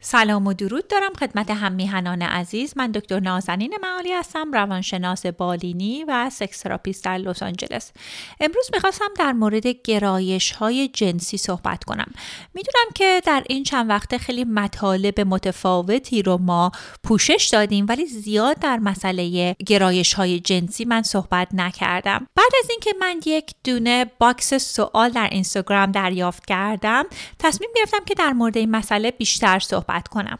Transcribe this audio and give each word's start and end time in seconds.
سلام 0.00 0.46
و 0.46 0.52
درود 0.52 0.88
دارم 0.88 1.12
خدمت 1.20 1.50
هم 1.50 1.72
میهنان 1.72 2.22
عزیز. 2.22 2.72
من 2.76 2.90
دکتر 2.90 3.20
نازنین 3.20 3.74
معالی 3.82 4.12
هستم 4.12 4.52
روانشناس 4.52 5.26
بالینی 5.26 6.04
و 6.08 6.30
سکس 6.30 6.60
تراپیست 6.60 7.04
در 7.04 7.18
لس 7.18 7.42
آنجلس. 7.42 7.92
امروز 8.40 8.70
می‌خواستم 8.72 9.08
در 9.18 9.32
مورد 9.32 9.66
گرایش 9.66 10.52
های 10.52 10.88
جنسی 10.88 11.36
صحبت 11.36 11.84
کنم. 11.84 12.12
می‌دونم 12.54 12.86
که 12.94 13.22
در 13.26 13.42
این 13.48 13.64
چند 13.64 13.90
وقته 13.90 14.18
خیلی 14.18 14.44
مطالب 14.44 15.20
متفاوتی 15.20 16.22
رو 16.22 16.38
ما 16.38 16.72
پوشش 17.04 17.48
دادیم 17.52 17.86
ولی 17.88 18.06
زیاد 18.06 18.58
در 18.58 18.76
مسئله 18.76 19.56
گرایش 19.66 20.14
های 20.14 20.40
جنسی 20.40 20.84
من 20.84 21.02
صحبت 21.02 21.48
نکردم. 21.52 22.26
بعد 22.36 22.52
از 22.64 22.70
اینکه 22.70 22.90
من 23.00 23.20
یک 23.26 23.50
دونه 23.64 24.04
box 24.18 24.54
سوال 24.54 25.10
در 25.10 25.28
اینستاگرام 25.32 25.92
دریافت 25.92 26.46
کردم 26.46 27.04
تصمیم 27.38 27.70
گرفتم 27.76 28.04
که 28.06 28.14
در 28.14 28.32
مورد 28.32 28.56
این 28.56 28.70
مسئله 28.70 29.10
بیشتر 29.10 29.58
صحبت 29.58 29.87
کنم. 30.10 30.38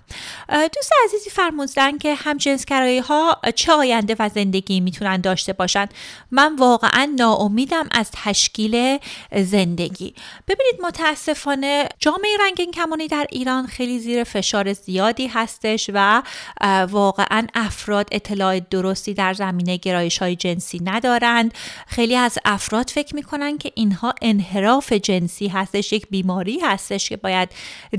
دوست 0.48 0.92
عزیزی 1.04 1.30
فرمودن 1.30 1.98
که 1.98 2.14
هم 2.14 2.36
جنسگرایی 2.36 2.98
ها 2.98 3.40
چه 3.54 3.72
آینده 3.72 4.16
و 4.18 4.28
زندگی 4.28 4.80
می‌تونن 4.80 5.20
داشته 5.20 5.52
باشن. 5.52 5.86
من 6.30 6.56
واقعا 6.56 7.12
ناامیدم 7.18 7.88
از 7.90 8.10
تشکیل 8.12 8.98
زندگی. 9.32 10.14
ببینید 10.48 10.80
متاسفانه 10.82 11.88
جامعه 11.98 12.30
رنگین 12.40 12.70
کمانی 12.70 13.08
در 13.08 13.26
ایران 13.30 13.66
خیلی 13.66 13.98
زیر 13.98 14.24
فشار 14.24 14.72
زیادی 14.72 15.26
هستش 15.26 15.90
و 15.94 16.22
واقعا 16.90 17.46
افراد 17.54 18.08
اطلاع 18.12 18.60
درستی 18.60 19.14
در 19.14 19.34
زمینه 19.34 19.76
گرایش 19.76 20.18
های 20.18 20.36
جنسی 20.36 20.80
ندارند. 20.84 21.54
خیلی 21.86 22.16
از 22.16 22.38
افراد 22.44 22.90
فکر 22.90 23.14
می‌کنن 23.14 23.58
که 23.58 23.72
اینها 23.74 24.14
انحراف 24.22 24.92
جنسی 24.92 25.48
هستش 25.48 25.92
یک 25.92 26.06
بیماری 26.10 26.60
هستش 26.60 27.08
که 27.08 27.16
باید 27.16 27.48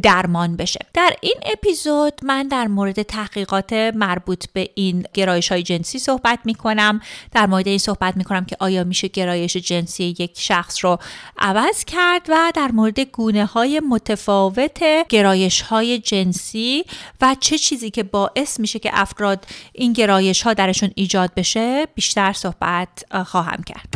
درمان 0.03 0.56
بشه. 0.56 0.80
در 0.94 1.13
این 1.22 1.36
اپیزود 1.45 2.13
من 2.23 2.47
در 2.47 2.67
مورد 2.67 3.01
تحقیقات 3.01 3.73
مربوط 3.73 4.45
به 4.53 4.69
این 4.75 5.05
گرایش 5.13 5.51
های 5.51 5.63
جنسی 5.63 5.99
صحبت 5.99 6.39
می 6.45 6.55
کنم 6.55 7.01
در 7.31 7.45
مورد 7.45 7.67
این 7.67 7.77
صحبت 7.77 8.17
می 8.17 8.23
کنم 8.23 8.45
که 8.45 8.57
آیا 8.59 8.83
میشه 8.83 9.07
گرایش 9.07 9.57
جنسی 9.57 10.15
یک 10.19 10.31
شخص 10.35 10.85
رو 10.85 10.97
عوض 11.37 11.85
کرد 11.85 12.25
و 12.29 12.51
در 12.55 12.71
مورد 12.71 12.99
گونه 12.99 13.45
های 13.45 13.79
متفاوت 13.79 14.79
گرایش 15.09 15.61
های 15.61 15.99
جنسی 15.99 16.85
و 17.21 17.35
چه 17.39 17.57
چیزی 17.57 17.89
که 17.89 18.03
باعث 18.03 18.59
میشه 18.59 18.79
که 18.79 18.89
افراد 18.93 19.45
این 19.73 19.93
گرایش 19.93 20.41
ها 20.41 20.53
درشون 20.53 20.91
ایجاد 20.95 21.31
بشه 21.33 21.87
بیشتر 21.95 22.33
صحبت 22.33 23.03
خواهم 23.25 23.63
کرد. 23.63 23.88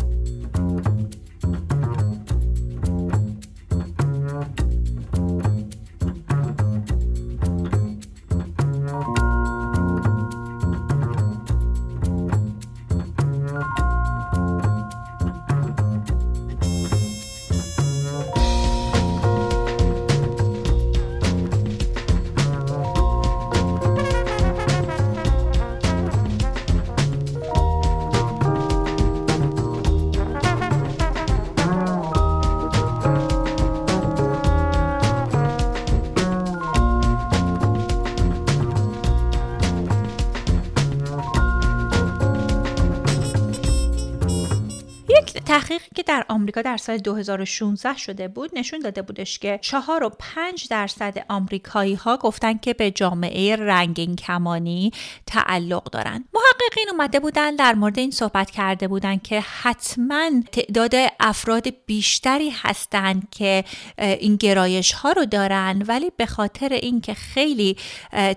آمریکا 46.54 46.72
در 46.72 46.78
سال 46.78 46.98
2016 46.98 47.98
شده 47.98 48.28
بود 48.28 48.50
نشون 48.54 48.80
داده 48.80 49.02
بودش 49.02 49.40
که 49.40 49.60
4 49.62 50.04
و 50.04 50.10
5 50.20 50.68
درصد 50.70 51.26
آمریکایی 51.30 51.96
ها 51.96 52.18
گفتن 52.18 52.58
که 52.58 52.74
به 52.74 52.92
جامعه 52.92 53.56
رنگین 53.56 54.16
کمانی 54.16 54.92
تعلق 55.26 55.84
دارن. 55.84 56.26
محققین 56.44 56.90
اومده 56.92 57.20
بودن 57.20 57.56
در 57.56 57.74
مورد 57.74 58.00
این 58.00 58.12
صحبت 58.12 58.52
کرده 58.52 58.88
بودن 58.88 59.18
که 59.18 59.42
حتما 59.62 60.30
تعداد 60.52 60.92
افراد 61.20 61.68
بیشتری 61.86 62.50
هستند 62.50 63.28
که 63.32 63.64
این 63.98 64.36
گرایش 64.36 64.92
ها 64.92 65.12
رو 65.12 65.26
دارن 65.26 65.84
ولی 65.88 66.12
به 66.18 66.26
خاطر 66.26 66.70
اینکه 66.70 67.14
خیلی 67.14 67.78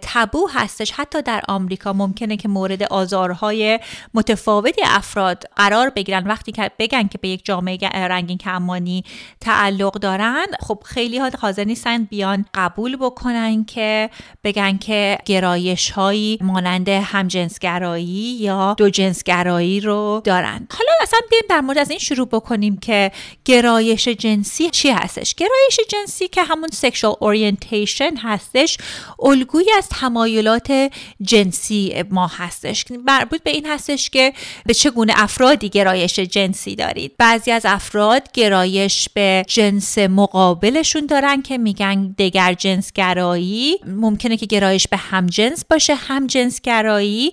تبو 0.02 0.48
هستش 0.54 0.92
حتی 0.92 1.22
در 1.22 1.42
آمریکا 1.48 1.92
ممکنه 1.92 2.36
که 2.36 2.48
مورد 2.48 2.82
آزارهای 2.82 3.80
متفاوتی 4.14 4.82
افراد 4.84 5.44
قرار 5.56 5.90
بگیرن. 5.90 6.26
وقتی 6.26 6.52
که 6.52 6.70
بگن 6.78 7.08
که 7.08 7.18
به 7.18 7.28
یک 7.28 7.44
جامعه 7.44 7.88
رنگین 7.88 8.38
کمانی 8.38 9.04
تعلق 9.40 9.92
دارن 9.92 10.46
خب 10.60 10.82
خیلی 10.84 11.18
ها 11.18 11.30
حاضر 11.40 11.64
نیستن 11.64 12.04
بیان 12.04 12.44
قبول 12.54 12.96
بکنن 12.96 13.64
که 13.64 14.10
بگن 14.44 14.78
که 14.78 15.18
گرایش 15.24 15.90
هایی 15.90 16.38
مانند 16.40 16.88
همجنسگرایی 16.88 17.95
یا 18.02 18.74
دو 18.78 18.90
جنسگرایی 18.90 19.80
رو 19.80 20.22
دارن. 20.24 20.68
حالا 20.70 20.90
اصلا 21.02 21.18
بیایم 21.30 21.44
در 21.48 21.60
مورد 21.60 21.78
از 21.78 21.90
این 21.90 21.98
شروع 21.98 22.28
بکنیم 22.28 22.76
که 22.76 23.12
گرایش 23.44 24.08
جنسی 24.08 24.70
چی 24.70 24.90
هستش. 24.90 25.34
گرایش 25.34 25.80
جنسی 25.88 26.28
که 26.28 26.42
همون 26.42 26.68
سکشوال 26.72 27.14
اورینتیشن 27.20 28.16
هستش 28.16 28.78
الگویی 29.22 29.72
از 29.78 29.88
تمایلات 29.88 30.90
جنسی 31.22 32.04
ما 32.10 32.26
هستش. 32.26 32.84
مربوط 33.06 33.42
به 33.42 33.50
این 33.50 33.66
هستش 33.66 34.10
که 34.10 34.32
به 34.66 34.74
چگونه 34.74 35.12
افرادی 35.16 35.68
گرایش 35.68 36.18
جنسی 36.18 36.76
دارید. 36.76 37.16
بعضی 37.18 37.50
از 37.50 37.66
افراد 37.66 38.32
گرایش 38.32 39.08
به 39.14 39.44
جنس 39.48 39.98
مقابلشون 39.98 41.06
دارن 41.06 41.42
که 41.42 41.58
میگن 41.58 42.14
دگر 42.18 42.54
جنسگرایی. 42.54 43.78
ممکنه 43.86 44.36
که 44.36 44.46
گرایش 44.46 44.88
به 44.88 44.96
همجنس 44.96 45.64
باشه 45.64 45.94
همجنسگرایی 45.94 47.32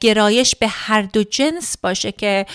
گرایش 0.00 0.56
به 0.56 0.68
هر 0.68 1.02
دو 1.02 1.24
جنس 1.24 1.76
باشه 1.82 2.12
که 2.12 2.46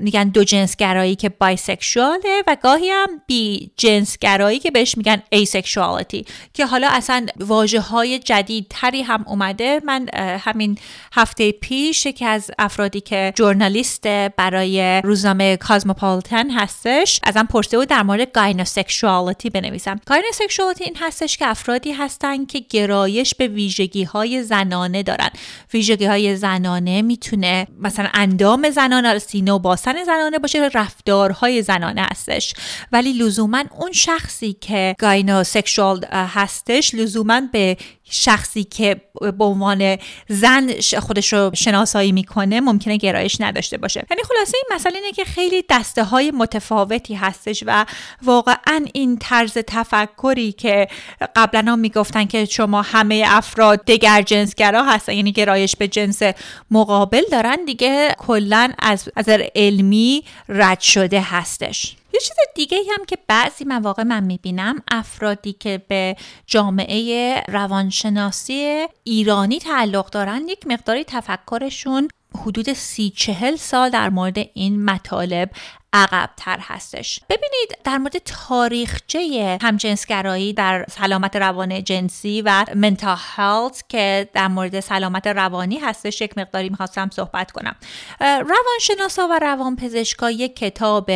میگن 0.00 0.28
دو 0.28 0.44
جنسگرایی 0.44 1.16
که 1.16 1.28
bisexual 1.28 2.29
ه 2.29 2.42
و 2.46 2.56
گاهی 2.62 2.90
هم 2.90 3.08
بی 3.26 3.70
جنسگرایی 3.76 4.58
که 4.58 4.70
بهش 4.70 4.96
میگن 4.96 5.22
asexuality 5.30 6.26
که 6.54 6.66
حالا 6.66 6.88
اصلا 6.90 7.26
واژه 7.40 7.80
های 7.80 8.18
جدید 8.18 8.66
تری 8.70 9.02
هم 9.02 9.24
اومده. 9.26 9.80
من 9.84 10.08
همین 10.14 10.78
هفته 11.12 11.52
پیش 11.52 12.06
که 12.06 12.26
از 12.26 12.50
افرادی 12.58 13.00
که 13.00 13.32
journalist 13.36 14.06
برای 14.36 15.00
روزنامه 15.04 15.56
Cosmopolitan 15.56 16.50
هستش 16.50 17.20
ازم 17.22 17.46
پرسیده 17.46 17.78
بود 17.78 17.88
در 17.88 18.02
مورد 18.02 18.32
gynosexuality 18.32 19.50
بنویسم. 19.50 20.00
gynosexuality 20.06 20.84
این 20.84 20.96
هستش 21.00 21.36
که 21.36 21.46
افرادی 21.46 21.92
هستن 21.92 22.44
که 22.44 22.58
گرایش 22.70 23.34
به 23.34 23.46
ویژگی 23.46 24.04
های 24.04 24.42
زنانه 24.42 25.02
دارن. 25.02 25.30
ویژگی 25.74 26.04
های 26.04 26.36
زنانه 26.44 27.02
می‌تونه 27.02 27.66
مثلا 27.78 28.08
اندام 28.14 28.70
زنانه 28.70 29.18
سینه 29.18 29.52
و 29.52 29.58
باسن 29.58 30.04
زنانه 30.04 30.38
باشه 30.38 30.70
رفتارهای 30.74 31.62
زنانه 31.62 32.02
هستش. 32.10 32.54
ولی 32.92 33.12
لزوما 33.12 33.64
اون 33.78 33.92
شخصی 33.92 34.52
که 34.52 34.94
گاینوسکشوال 34.98 36.04
هستش 36.12 36.94
لزوما 36.94 37.40
به 37.52 37.76
شخصی 38.10 38.64
که 38.64 39.00
به 39.38 39.44
عنوان 39.44 39.96
زن 40.28 40.70
خودش 41.00 41.32
رو 41.32 41.50
شناسایی 41.54 42.12
می‌کنه 42.12 42.60
ممکنه 42.60 42.96
گرایش 42.96 43.40
نداشته 43.40 43.78
باشه. 43.78 44.06
یعنی 44.10 44.22
خلاصه 44.22 44.56
این 44.56 44.64
مسئله 44.74 44.94
اینه 44.96 45.12
که 45.12 45.24
خیلی 45.24 45.64
دسته 45.70 46.04
های 46.04 46.30
متفاوتی 46.30 47.14
هستش 47.14 47.64
و 47.66 47.86
واقعا 48.22 48.86
این 48.92 49.18
طرز 49.18 49.52
تفکری 49.52 50.52
که 50.52 50.88
قبلا 51.36 51.72
هم 51.72 51.78
می‌گفتن 51.78 52.24
که 52.24 52.44
شما 52.44 52.82
همه 52.82 53.24
افراد 53.26 53.84
دگر 53.84 54.22
جنسگرا 54.22 54.84
هستن 54.84 55.12
یعنی 55.12 55.32
گرایش 55.32 55.76
به 55.76 55.88
جنس 55.88 56.22
مقابل 56.70 57.22
دارن 57.32 57.58
دیگه 57.66 58.14
کلا 58.18 58.72
از 58.78 59.08
نظر 59.16 59.46
علمی 59.54 60.24
رد 60.48 60.80
شده 60.80 61.20
هستش. 61.20 61.96
یه 62.14 62.20
چیز 62.20 62.36
دیگه 62.54 62.78
هم 62.98 63.04
که 63.04 63.18
بعضی 63.28 63.64
مواقع 63.64 64.02
من 64.02 64.24
می‌بینم 64.24 64.82
افرادی 64.90 65.52
که 65.52 65.82
به 65.88 66.16
جامعه 66.46 67.42
روانشناسی 67.48 68.86
ایرانی 69.04 69.58
تعلق 69.58 70.10
دارن 70.10 70.48
یک 70.48 70.66
مقداری 70.66 71.04
تفکرشون 71.04 72.08
حدود 72.36 72.72
سی 72.72 73.10
چهل 73.10 73.56
سال 73.56 73.90
در 73.90 74.10
مورد 74.10 74.38
این 74.54 74.84
مطالب 74.84 75.50
عقبتر 75.94 76.58
هستش. 76.60 77.20
ببینید 77.28 77.78
در 77.84 77.98
مورد 77.98 78.18
تاریخچه 78.18 79.58
همجنسگرایی 79.62 80.52
در 80.52 80.86
سلامت 80.90 81.36
روان 81.36 81.84
جنسی 81.84 82.42
و 82.42 82.64
منتال 82.74 83.16
هلت 83.18 83.84
که 83.88 84.28
در 84.32 84.48
مورد 84.48 84.80
سلامت 84.80 85.26
روانی 85.26 85.78
هستش 85.78 86.20
یک 86.20 86.38
مقداری 86.38 86.68
می‌خواستم 86.68 87.10
صحبت 87.12 87.50
کنم. 87.50 87.76
روانشناسا 88.20 89.28
و 89.30 89.38
روانپزشکا 89.42 90.30
یک 90.30 90.56
کتاب 90.56 91.10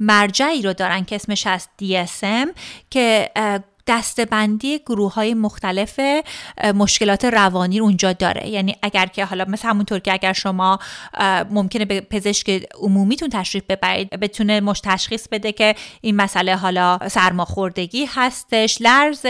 مرجعی 0.00 0.62
رو 0.62 0.72
دارن 0.72 1.04
که 1.04 1.14
اسمش 1.14 1.46
هست 1.46 1.70
DSM 1.82 2.48
که 2.90 3.30
دستبندی 3.86 4.78
گروه 4.78 5.14
های 5.14 5.34
مختلف 5.34 6.00
مشکلات 6.74 7.24
روانی 7.24 7.78
رو 7.78 7.84
اونجا 7.84 8.12
داره. 8.12 8.48
یعنی 8.48 8.76
اگر 8.82 9.06
که 9.06 9.24
حالا 9.24 9.44
مثل 9.48 9.68
همونطور 9.68 9.98
که 9.98 10.12
اگر 10.12 10.32
شما 10.32 10.78
ممکنه 11.50 11.84
به 11.84 12.00
پزشک 12.00 12.66
عمومیتون 12.80 13.28
تشریف 13.28 13.64
ببرید 13.68 14.10
بتونه 14.10 14.60
مش 14.60 14.80
تشخیص 14.84 15.28
بده 15.28 15.52
که 15.52 15.74
این 16.00 16.16
مسئله 16.16 16.56
حالا 16.56 16.98
سرماخوردگی 17.08 18.08
هستش 18.14 18.78
لرز 18.80 19.26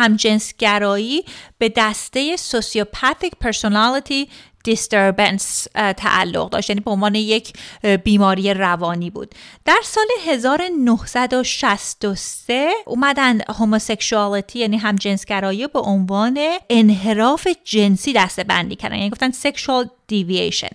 همجنسگرایی 0.05 1.25
به 1.57 1.73
دسته 1.75 2.35
sociopathic 2.35 3.33
personality 3.41 4.29
disturbance 4.63 5.67
تعلق 5.97 6.49
داشت. 6.49 6.69
یعنی 6.69 6.81
به 6.81 6.91
عنوان 6.91 7.15
یک 7.15 7.53
بیماری 8.03 8.53
روانی 8.53 9.09
بود. 9.09 9.35
در 9.65 9.79
سال 9.83 10.05
1963 10.27 12.69
اومدن 12.85 13.41
homosexuality 13.49 14.59
یعنی 14.59 14.77
همجنسگرایی 14.77 15.67
به 15.67 15.79
عنوان 15.79 16.39
انحراف 16.69 17.47
جنسی 17.63 18.13
دسته 18.13 18.43
بندی 18.43 18.75
کردن. 18.75 18.95
یعنی 18.95 19.09
گفتن 19.09 19.31
sexual 19.31 19.89
deviation 20.07 20.69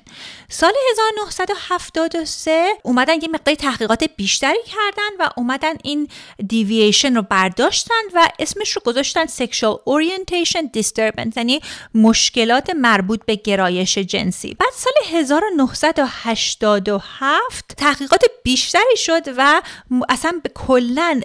سال 0.48 0.72
1973 0.90 2.68
اومدن 2.82 3.14
یه 3.14 3.28
مقدار 3.28 3.54
تحقیقات 3.54 4.04
بیشتری 4.16 4.62
کردن 4.66 5.10
و 5.18 5.28
اومدن 5.36 5.74
این 5.84 6.08
دیوییشن 6.48 7.16
رو 7.16 7.22
برداشتن 7.22 8.02
و 8.14 8.28
اسمش 8.38 8.70
رو 8.70 8.82
گذاشتن 8.84 9.26
sexual 9.26 9.78
orientation 9.84 10.70
disturbance 10.72 11.36
یعنی 11.36 11.60
مشکلات 11.94 12.70
مربوط 12.70 13.24
به 13.24 13.36
گرایش 13.36 13.98
جنسی. 13.98 14.54
بعد 14.54 14.72
سال 14.74 14.92
1987 15.18 17.74
تحقیقات 17.76 18.24
بیشتری 18.44 18.96
شد 18.96 19.22
و 19.36 19.62
اصلا 20.08 20.40
به 20.42 20.50
کلا 20.54 21.20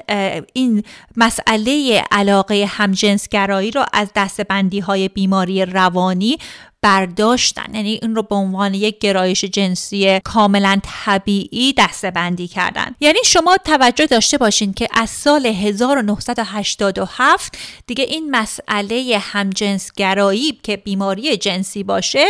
این 0.53 0.83
مسئله 1.17 2.03
علاقه 2.11 2.65
همجنسگرایی 2.69 3.71
رو 3.71 3.85
از 3.93 4.07
دستبندی 4.15 4.79
های 4.79 5.09
بیماری 5.09 5.65
روانی 5.65 6.37
برداشتن. 6.85 7.65
یعنی 7.73 7.99
این 8.01 8.15
رو 8.15 8.23
به 8.23 8.35
عنوان 8.35 8.73
یک 8.73 8.99
گرایش 8.99 9.45
جنسی 9.45 10.19
کاملا 10.19 10.79
طبیعی 11.05 11.73
دسته 11.77 12.11
بندی 12.11 12.47
کردن. 12.47 12.95
یعنی 12.99 13.19
شما 13.25 13.57
توجه 13.57 14.05
داشته 14.05 14.37
باشین 14.37 14.73
که 14.73 14.87
از 14.91 15.09
سال 15.09 15.45
1987 15.45 17.57
دیگه 17.87 18.03
این 18.03 18.31
مسئله 18.31 19.17
همجنسگرایی 19.21 20.59
که 20.63 20.77
بیماری 20.77 21.37
جنسی 21.37 21.83
باشه 21.83 22.25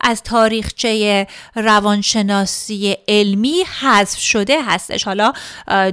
از 0.00 0.22
تاریخچه 0.22 1.26
روانشناسی 1.54 2.96
علمی 3.08 3.64
حذف 3.80 4.18
شده 4.18 4.62
هستش. 4.62 5.04
حالا 5.04 5.32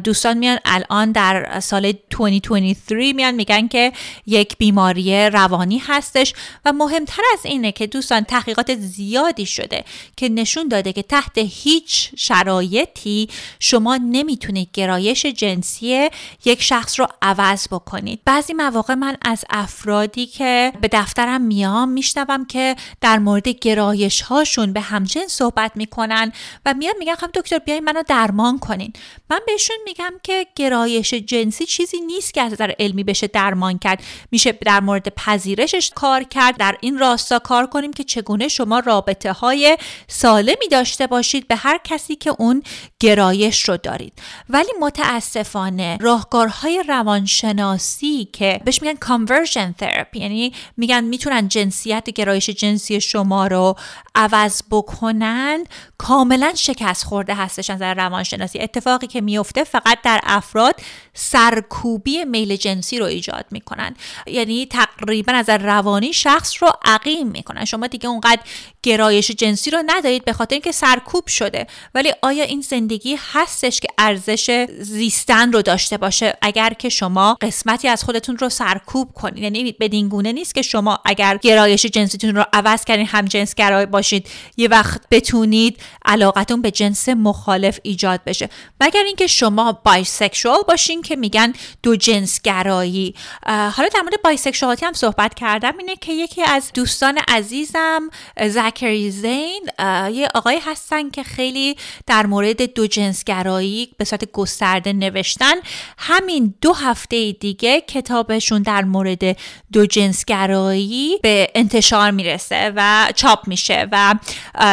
دوستان 0.03 0.37
میان 0.37 0.59
الان 0.65 1.11
در 1.11 1.59
سال 1.59 1.93
2023 2.09 3.13
میان 3.13 3.35
میگن 3.35 3.67
که 3.67 3.91
یک 4.25 4.57
بیماری 4.57 5.29
روانی 5.29 5.77
هستش 5.77 6.33
و 6.65 6.73
مهمتر 6.73 7.21
از 7.33 7.45
اینه 7.45 7.71
که 7.71 7.87
دوست 7.87 8.06
دوستان 8.07 8.23
تحقیقات 8.23 8.75
زیادی 8.75 9.45
شده 9.45 9.83
که 10.17 10.29
نشون 10.29 10.67
داده 10.67 10.93
که 10.93 11.01
تحت 11.01 11.37
هیچ 11.37 12.11
شرایطی 12.15 13.29
شما 13.59 13.97
نمی‌تونید 13.97 14.69
گرایش 14.73 15.25
جنسی 15.25 16.09
یک 16.45 16.61
شخص 16.61 16.99
رو 16.99 17.07
عوض 17.21 17.67
بکنید. 17.67 18.19
بعضی 18.25 18.53
مواقع 18.53 18.93
من 18.93 19.17
از 19.21 19.45
افرادی 19.49 20.25
که 20.25 20.73
به 20.81 20.89
دفترم 20.91 21.41
میام 21.41 21.89
میشنوم 21.89 22.45
که 22.45 22.75
در 23.01 23.19
مورد 23.19 23.47
گرایش 23.47 24.21
هاشون 24.21 24.73
به 24.73 24.81
همجنس 24.81 25.31
صحبت 25.31 25.71
می‌کنن 25.75 26.31
و 26.65 26.73
میان 26.73 26.93
میگن 26.99 27.15
خب 27.15 27.29
دکتر 27.33 27.59
بیاین 27.59 27.83
منو 27.83 28.03
درمان 28.07 28.59
کنین. 28.59 28.93
من 29.29 29.39
بهشون 29.47 29.77
میگم 29.85 30.13
که 30.23 30.47
گرایش 30.55 31.13
جنسی 31.13 31.65
چیزی 31.65 31.99
نیست 32.01 32.33
که 32.33 32.41
از 32.41 32.51
نظر 32.53 32.71
علمی 32.79 33.03
بشه 33.03 33.27
درمان 33.27 33.77
کرد. 33.77 34.03
میشه 34.31 34.51
در 34.51 34.79
مورد 34.79 35.09
پذیرشش 35.15 35.91
کار 35.95 36.23
کرد 36.23 36.57
در 36.57 36.77
این 36.81 36.97
راستا 36.97 37.39
کار 37.39 37.67
کنیم 37.67 37.93
که 37.97 38.03
چگونه 38.03 38.47
شما 38.47 38.79
رابطه 38.79 39.31
های 39.31 39.77
سالمی 40.07 40.67
داشته 40.71 41.07
باشید 41.07 41.47
به 41.47 41.55
هر 41.55 41.79
کسی 41.83 42.15
که 42.15 42.35
اون 42.39 42.63
گرایش 42.99 43.69
رو 43.69 43.77
دارید. 43.77 44.13
ولی 44.49 44.71
متاسفانه 44.81 45.97
راهکارهای 46.01 46.83
روانشناسی 46.87 48.25
که 48.33 48.61
بهش 48.65 48.81
میگن 48.81 48.95
conversion 48.95 49.83
therapy 49.83 50.15
یعنی 50.15 50.53
میگن 50.77 51.03
می‌تونن 51.03 51.47
جنسیت 51.47 52.09
گرایش 52.09 52.49
جنسی 52.49 53.01
شما 53.01 53.47
رو 53.47 53.75
عوض 54.15 54.61
بکنن 54.71 55.63
کاملا 55.97 56.53
شکست 56.55 57.03
خورده 57.03 57.35
هستش 57.35 57.69
از 57.69 57.81
روانشناسی. 57.81 58.59
اتفاقی 58.59 59.07
که 59.07 59.21
میفته 59.21 59.63
فقط 59.63 60.01
در 60.03 60.19
افراد 60.23 60.75
سرکوبی 61.19 62.25
میل 62.25 62.55
جنسی 62.55 62.99
رو 62.99 63.05
ایجاد 63.05 63.45
می‌کنن. 63.51 63.95
یعنی 64.27 64.65
تقریبا 64.65 65.33
از 65.33 65.49
روانی 65.49 66.13
شخص 66.13 66.63
رو 66.63 66.69
عقیم 66.85 67.27
می‌کنن. 67.27 67.65
شما 67.65 67.87
دیگه 67.87 68.09
اونقدر 68.09 68.41
گرایش 68.83 69.31
جنسی 69.31 69.71
رو 69.71 69.83
ندارید 69.87 70.25
به 70.25 70.33
خاطر 70.33 70.53
اینکه 70.55 70.71
سرکوب 70.71 71.27
شده. 71.27 71.67
ولی 71.95 72.13
آیا 72.21 72.43
این 72.43 72.61
زندگی 72.61 73.17
هستش 73.33 73.79
که 73.79 73.87
ارزش 73.97 74.65
زیستن 74.79 75.51
رو 75.51 75.61
داشته 75.61 75.97
باشه؟ 75.97 76.37
اگر 76.41 76.69
که 76.69 76.89
شما 76.89 77.37
قسمتی 77.41 77.87
از 77.87 78.03
خودتون 78.03 78.37
رو 78.37 78.49
سرکوب 78.49 79.11
کنید. 79.13 79.43
یعنی 79.43 79.71
بدین 79.71 80.09
گونه 80.09 80.31
نیست 80.31 80.55
که 80.55 80.61
شما 80.61 80.99
اگر 81.05 81.37
گرایش 81.37 81.85
جنسیتون 81.85 82.35
رو 82.35 82.45
عوض 82.53 82.85
کردین 82.85 83.05
هم 83.05 83.25
جنس 83.25 83.55
گرای 83.55 83.85
باشید 83.85 84.29
یه 84.57 84.67
وقت 84.67 85.01
بتونید 85.11 85.79
علاقتون 86.05 86.61
به 86.61 86.71
جنس 86.71 87.09
مخالف 87.09 87.79
ایجاد 87.83 88.23
بشه. 88.25 88.49
مگر 88.81 89.03
اینکه 89.03 89.27
شما 89.27 89.71
bisexual 89.71 90.59
باشین 90.67 91.01
که 91.07 91.15
میگن 91.15 91.53
دو 91.83 91.95
جنس 91.95 92.41
گرایی 92.41 93.15
حالا 93.45 93.89
در 93.93 94.01
مورد 94.01 94.21
bisexuality 94.23 94.85
هم 94.85 94.93
صحبت 94.93 95.33
کردم. 95.33 95.77
اینه 95.77 95.95
که 95.95 96.13
یکی 96.13 96.43
از 96.43 96.71
دوستان 96.73 97.19
عزیزم 97.27 98.09
زکری 98.47 99.11
زین 99.11 99.69
یه 100.11 100.27
آقای 100.35 100.59
هستن 100.65 101.09
که 101.09 101.23
خیلی 101.23 101.75
در 102.07 102.25
مورد 102.25 102.73
دو 102.73 102.87
جنسگرایی 102.87 103.89
به 103.97 104.05
صورت 104.05 104.31
گسترده 104.31 104.93
نوشتن. 104.93 105.55
همین 105.97 106.53
دو 106.61 106.73
هفته 106.73 107.31
دیگه 107.31 107.81
کتابشون 107.81 108.61
در 108.61 108.83
مورد 108.83 109.37
دو 109.71 109.85
جنسگرایی 109.85 111.19
به 111.23 111.51
انتشار 111.55 112.11
می‌رسه 112.11 112.73
و 112.75 113.11
چاپ 113.15 113.47
میشه 113.47 113.87
و 113.91 114.15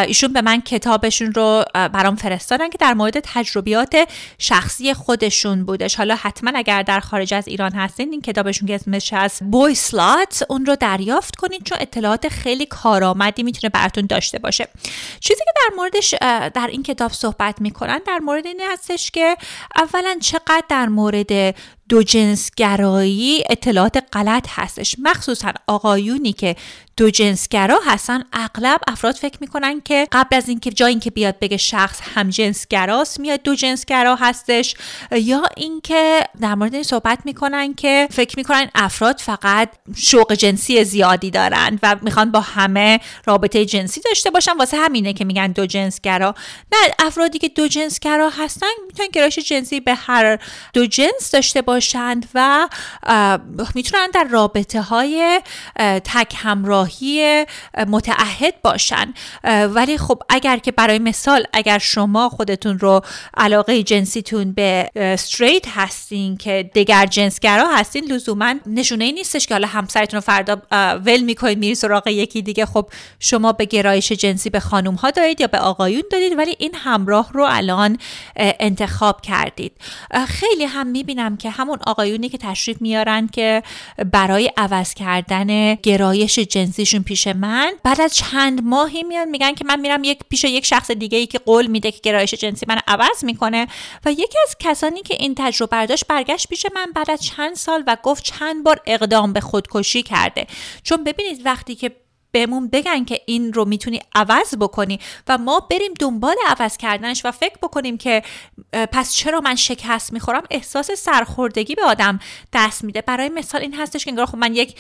ایشون 0.06 0.32
به 0.32 0.42
من 0.42 0.60
کتابشون 0.60 1.32
رو 1.34 1.64
برام 1.74 2.16
فرستادن 2.16 2.70
که 2.70 2.78
در 2.78 2.94
مورد 2.94 3.20
تجربیات 3.20 4.08
شخصی 4.38 4.94
خودشون 4.94 5.64
بودش. 5.64 5.94
حالا 5.94 6.14
حتما 6.24 6.52
اگر 6.54 6.82
در 6.82 7.00
خارج 7.00 7.34
از 7.34 7.48
ایران 7.48 7.72
هستین 7.72 8.10
این 8.12 8.22
کتابشون 8.22 8.68
که 8.68 8.74
اسمش 8.74 9.12
از 9.12 9.42
بویسلات 9.50 10.44
اون 10.48 10.66
رو 10.66 10.76
دریافت 10.76 11.36
کنید 11.36 11.62
چون 11.62 11.78
اطلاعات 11.80 12.28
خیلی 12.28 12.66
کارآمدی 12.66 13.42
می‌تونه 13.42 13.70
براتون 13.70 14.06
داشته 14.06 14.38
باشه. 14.38 14.68
چیزی 15.20 15.44
که 15.44 15.52
در 15.56 15.76
موردش 15.76 16.14
در 16.54 16.68
این 16.70 16.82
کتاب 16.82 17.12
صحبت 17.12 17.60
می‌کنن 17.60 18.00
در 18.06 18.18
مورد 18.18 18.46
این 18.46 18.60
هستش 18.72 19.10
که 19.10 19.36
اولا 19.76 20.18
چقدر 20.20 20.64
در 20.68 20.86
مورد 20.88 21.54
دو 21.88 22.02
جنس 22.02 22.50
گرایی 22.56 23.44
اطلاعات 23.50 24.04
غلط 24.12 24.46
هستش. 24.50 24.96
مخصوصا 24.98 25.52
آقایونی 25.66 26.32
که 26.32 26.56
دو 26.96 27.10
جنسگرا 27.10 27.80
هستن. 27.86 28.24
اغلب 28.32 28.80
افراد 28.88 29.14
فکر 29.14 29.38
می‌کنن 29.40 29.80
که 29.80 30.08
قبل 30.12 30.36
از 30.36 30.48
اینکه 30.48 30.70
جای 30.70 30.90
اینکه 30.90 31.10
بیاد 31.10 31.38
بگه 31.38 31.56
شخص 31.56 32.00
هم 32.14 32.30
جنسگراست 32.30 33.20
میاد 33.20 33.42
دو 33.42 33.54
جنسگرا 33.54 34.16
هستش. 34.16 34.74
یا 35.12 35.42
اینکه 35.56 36.24
در 36.40 36.54
مورد 36.54 36.74
این 36.74 36.82
صحبت 36.82 37.18
می‌کنن 37.24 37.74
که 37.74 38.08
فکر 38.10 38.36
می‌کنن 38.36 38.70
افراد 38.74 39.18
فقط 39.18 39.68
شوق 39.96 40.32
جنسی 40.32 40.84
زیادی 40.84 41.30
دارن 41.30 41.78
و 41.82 41.96
می‌خوان 42.02 42.30
با 42.30 42.40
همه 42.40 43.00
رابطه 43.24 43.64
جنسی 43.64 44.00
داشته 44.00 44.30
باشن. 44.30 44.52
واسه 44.58 44.76
همینه 44.76 45.12
که 45.12 45.24
میگن 45.24 45.52
دو 45.52 45.66
جنسگرا. 45.66 46.34
نه 46.72 46.78
افرادی 46.98 47.38
که 47.38 47.48
دو 47.48 47.68
جنسگرا 47.68 48.30
هستن 48.30 48.66
می‌تونن 48.86 49.08
گرایش 49.12 49.38
جنسی 49.38 49.80
به 49.80 49.94
هر 49.94 50.38
دو 50.72 50.86
جنس 50.86 51.30
داشته 51.32 51.62
باشند 51.74 52.28
و 52.34 52.68
می‌تونن 53.74 54.08
در 54.14 54.24
رابطه 54.30 54.80
های 54.82 55.40
تک 56.04 56.34
همراهی 56.36 57.44
متعهد 57.88 58.62
باشن. 58.62 59.14
ولی 59.68 59.98
خب 59.98 60.22
اگر 60.28 60.56
که 60.56 60.72
برای 60.72 60.98
مثال 60.98 61.44
اگر 61.52 61.78
شما 61.78 62.28
خودتون 62.28 62.78
رو 62.78 63.00
علاقه 63.36 63.82
جنسیتون 63.82 64.52
به 64.52 64.90
استریت 64.96 65.66
هستین 65.68 66.36
که 66.36 66.70
دگر 66.74 67.06
جنسگرا 67.06 67.68
هستین 67.76 68.04
لزوما 68.04 68.54
نشونه 68.66 69.04
ای 69.04 69.12
نیستش 69.12 69.46
که 69.46 69.54
حالا 69.54 69.68
همسرتون 69.68 70.16
رو 70.16 70.20
فردا 70.20 70.56
ول 71.06 71.20
می‌کنید 71.20 71.58
میری 71.58 71.74
سراغ 71.74 72.06
یکی 72.06 72.42
دیگه. 72.42 72.66
خب 72.66 72.88
شما 73.20 73.52
به 73.52 73.64
گرایش 73.64 74.12
جنسی 74.12 74.50
به 74.50 74.60
خانم 74.60 74.94
ها 74.94 75.10
دارید 75.10 75.40
یا 75.40 75.46
به 75.46 75.58
آقایون 75.58 76.02
دارید 76.10 76.38
ولی 76.38 76.56
این 76.58 76.74
همراه 76.74 77.30
رو 77.32 77.46
الان 77.48 77.98
انتخاب 78.36 79.20
کردید. 79.20 79.72
خیلی 80.28 80.64
هم 80.64 80.86
می‌بینم 80.86 81.36
که 81.36 81.50
همون 81.64 81.78
آقایونی 81.87 82.28
که 82.28 82.38
تشریف 82.38 82.80
میارن 82.80 83.26
که 83.26 83.62
برای 84.12 84.50
عوض 84.56 84.94
کردن 84.94 85.75
گرایش 85.75 86.38
جنسیشون 86.38 87.02
پیش 87.02 87.26
من 87.26 87.73
بعد 87.83 88.00
از 88.00 88.14
چند 88.14 88.64
ماهی 88.64 89.02
میان 89.02 89.28
میگن 89.28 89.54
که 89.54 89.64
من 89.64 89.80
میرم 89.80 90.04
یک 90.04 90.18
پیش 90.28 90.44
یک 90.44 90.66
شخص 90.66 90.90
دیگه 90.90 91.18
ای 91.18 91.26
که 91.26 91.38
قول 91.38 91.66
میده 91.66 91.90
که 91.90 92.00
گرایش 92.02 92.35
جنسی 92.35 92.66
من 92.68 92.78
عوض 92.87 93.25
می‌کنه 93.25 93.66
و 94.04 94.12
یکی 94.12 94.38
از 94.47 94.56
کسانی 94.59 95.02
که 95.02 95.14
این 95.14 95.35
تجربه 95.38 95.87
داشت 95.87 96.06
برگشت 96.06 96.49
پیش 96.49 96.66
من 96.75 96.92
بعد 96.94 97.11
از 97.11 97.23
چند 97.23 97.54
سال 97.54 97.85
و 97.87 97.97
گفت 98.02 98.25
چند 98.25 98.64
بار 98.64 98.80
اقدام 98.87 99.33
به 99.33 99.40
خودکشی 99.40 100.02
کرده. 100.02 100.47
چون 100.83 101.04
ببینید 101.04 101.47
وقتی 101.47 101.75
که 101.75 101.90
بهمون 102.34 102.68
بگن 102.68 103.04
که 103.04 103.20
این 103.26 103.52
رو 103.52 103.64
می‌تونی 103.64 104.00
عوض 104.14 104.54
بکنی 104.60 104.98
و 105.28 105.38
ما 105.38 105.60
بریم 105.70 105.94
دنبال 106.00 106.36
عوض 106.46 106.76
کردنش 106.76 107.24
و 107.24 107.30
فکر 107.30 107.56
بکنیم 107.62 107.98
که 107.98 108.22
پس 108.72 109.14
چرا 109.14 109.40
من 109.40 109.54
شکست 109.54 110.12
می‌خورم؟ 110.12 110.42
احساس 110.50 110.90
سرخوردگی 110.90 111.74
به 111.74 111.84
آدم 111.84 112.18
دست 112.52 112.84
میده. 112.84 113.00
برای 113.00 113.28
مثال 113.28 113.60
این 113.60 113.74
هستش 113.74 114.04
که 114.04 114.10
انگار 114.10 114.26
خب 114.26 114.38
من 114.38 114.54
یک 114.54 114.76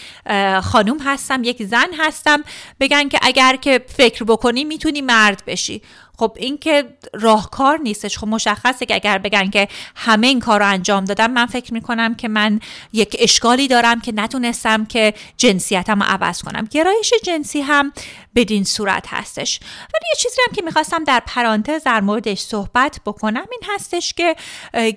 خانوم 0.62 0.98
هستم 0.98 1.44
یک 1.44 1.62
زن 1.62 1.88
هستم 1.98 2.44
بگن 2.80 3.08
که 3.08 3.18
اگر 3.22 3.56
که 3.56 3.84
فکر 3.88 4.24
بکنی 4.24 4.64
می‌تونی 4.64 5.00
مرد 5.00 5.42
بشی. 5.46 5.82
خب 6.18 6.36
این 6.36 6.58
که 6.58 6.84
راهکار 7.12 7.78
نیستش. 7.78 8.18
خب 8.18 8.28
مشخصه 8.28 8.86
که 8.86 8.94
اگر 8.94 9.18
بگن 9.18 9.50
که 9.50 9.68
همه 9.96 10.26
این 10.26 10.40
کار 10.40 10.60
رو 10.60 10.68
انجام 10.68 11.04
دادم 11.04 11.30
من 11.30 11.46
فکر 11.46 11.74
می‌کنم 11.74 12.14
که 12.14 12.28
من 12.28 12.60
یک 12.92 13.16
اشکالی 13.18 13.68
دارم 13.68 14.00
که 14.00 14.12
نتونستم 14.12 14.84
که 14.84 15.14
جنسیتم 15.36 16.02
رو 16.02 16.08
عوض 16.08 16.42
کنم. 16.42 16.68
گرایش 16.70 17.12
جنسی 17.22 17.60
هم 17.60 17.92
بدین 18.34 18.64
صورت 18.64 19.04
هستش. 19.08 19.60
ولی 19.62 20.08
یه 20.10 20.16
چیزی 20.18 20.40
هم 20.48 20.54
که 20.56 20.62
می‌خواستم 20.62 21.04
در 21.04 21.22
پرانتز 21.26 21.82
در 21.84 22.00
موردش 22.00 22.40
صحبت 22.40 23.00
بکنم 23.06 23.46
این 23.50 23.60
هستش 23.74 24.14
که 24.14 24.36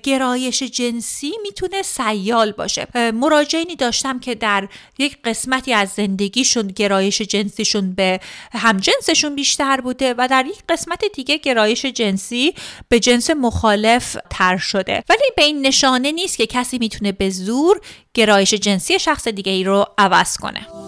گرایش 0.04 0.64
جنسی 0.64 1.34
می‌تونه 1.44 1.82
سیال 1.82 2.52
باشه. 2.52 2.88
مراجعینی 3.14 3.76
داشتم 3.76 4.20
که 4.20 4.36
در 4.36 4.68
یک 4.98 5.18
قسمتی 5.24 5.74
از 5.74 5.90
زندگیشون 5.90 6.68
گرایش 6.68 7.22
جنسیشون 7.22 7.92
به 7.92 8.20
همجنسشون 8.54 9.36
بیشتر 9.36 9.82
بوده 9.82 10.16
و 10.18 10.28
در 10.32 10.46
یک 10.46 10.60
قسمت 10.70 11.04
دیگه 11.14 11.38
گرایش 11.38 11.86
جنسی 11.86 12.54
به 12.90 13.00
جنس 13.00 13.30
مخالف 13.30 14.18
تر 14.30 14.58
شده. 14.58 15.04
ولی 15.10 15.32
به 15.36 15.44
این 15.44 15.68
نشانه 15.68 16.12
نیست 16.12 16.38
که 16.38 16.46
کسی 16.48 16.78
می‌تونه 16.78 17.12
به 17.12 17.30
زور 17.30 17.82
گرایش 18.14 18.54
جنسی 18.54 19.00
شخص 19.00 19.28
دیگه 19.28 19.52
ای 19.52 19.64
رو 19.64 19.86
عوض 19.98 20.38
کنه. 20.38 20.87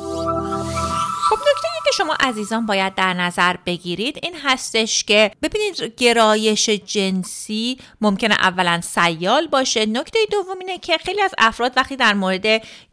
که 1.90 1.96
شما 1.96 2.16
عزیزان 2.20 2.66
باید 2.66 2.96
در 2.96 3.14
نظر 3.14 3.56
بگیرید 3.66 4.20
این 4.24 4.36
هستش 4.44 5.04
که 5.04 5.32
ببینید 5.42 5.94
گرایش 5.98 6.70
جنسی 6.70 7.78
ممکنه 8.02 8.34
اولا 8.34 8.82
سیال 8.84 9.48
باشه. 9.48 9.86
نکته 9.86 10.20
دوم 10.32 10.60
اینه 10.60 10.78
که 10.78 10.98
خیلی 10.98 11.22
از 11.22 11.32
افراد 11.38 11.74
وقتی 11.76 11.96
در 11.96 12.14
مورد 12.14 12.46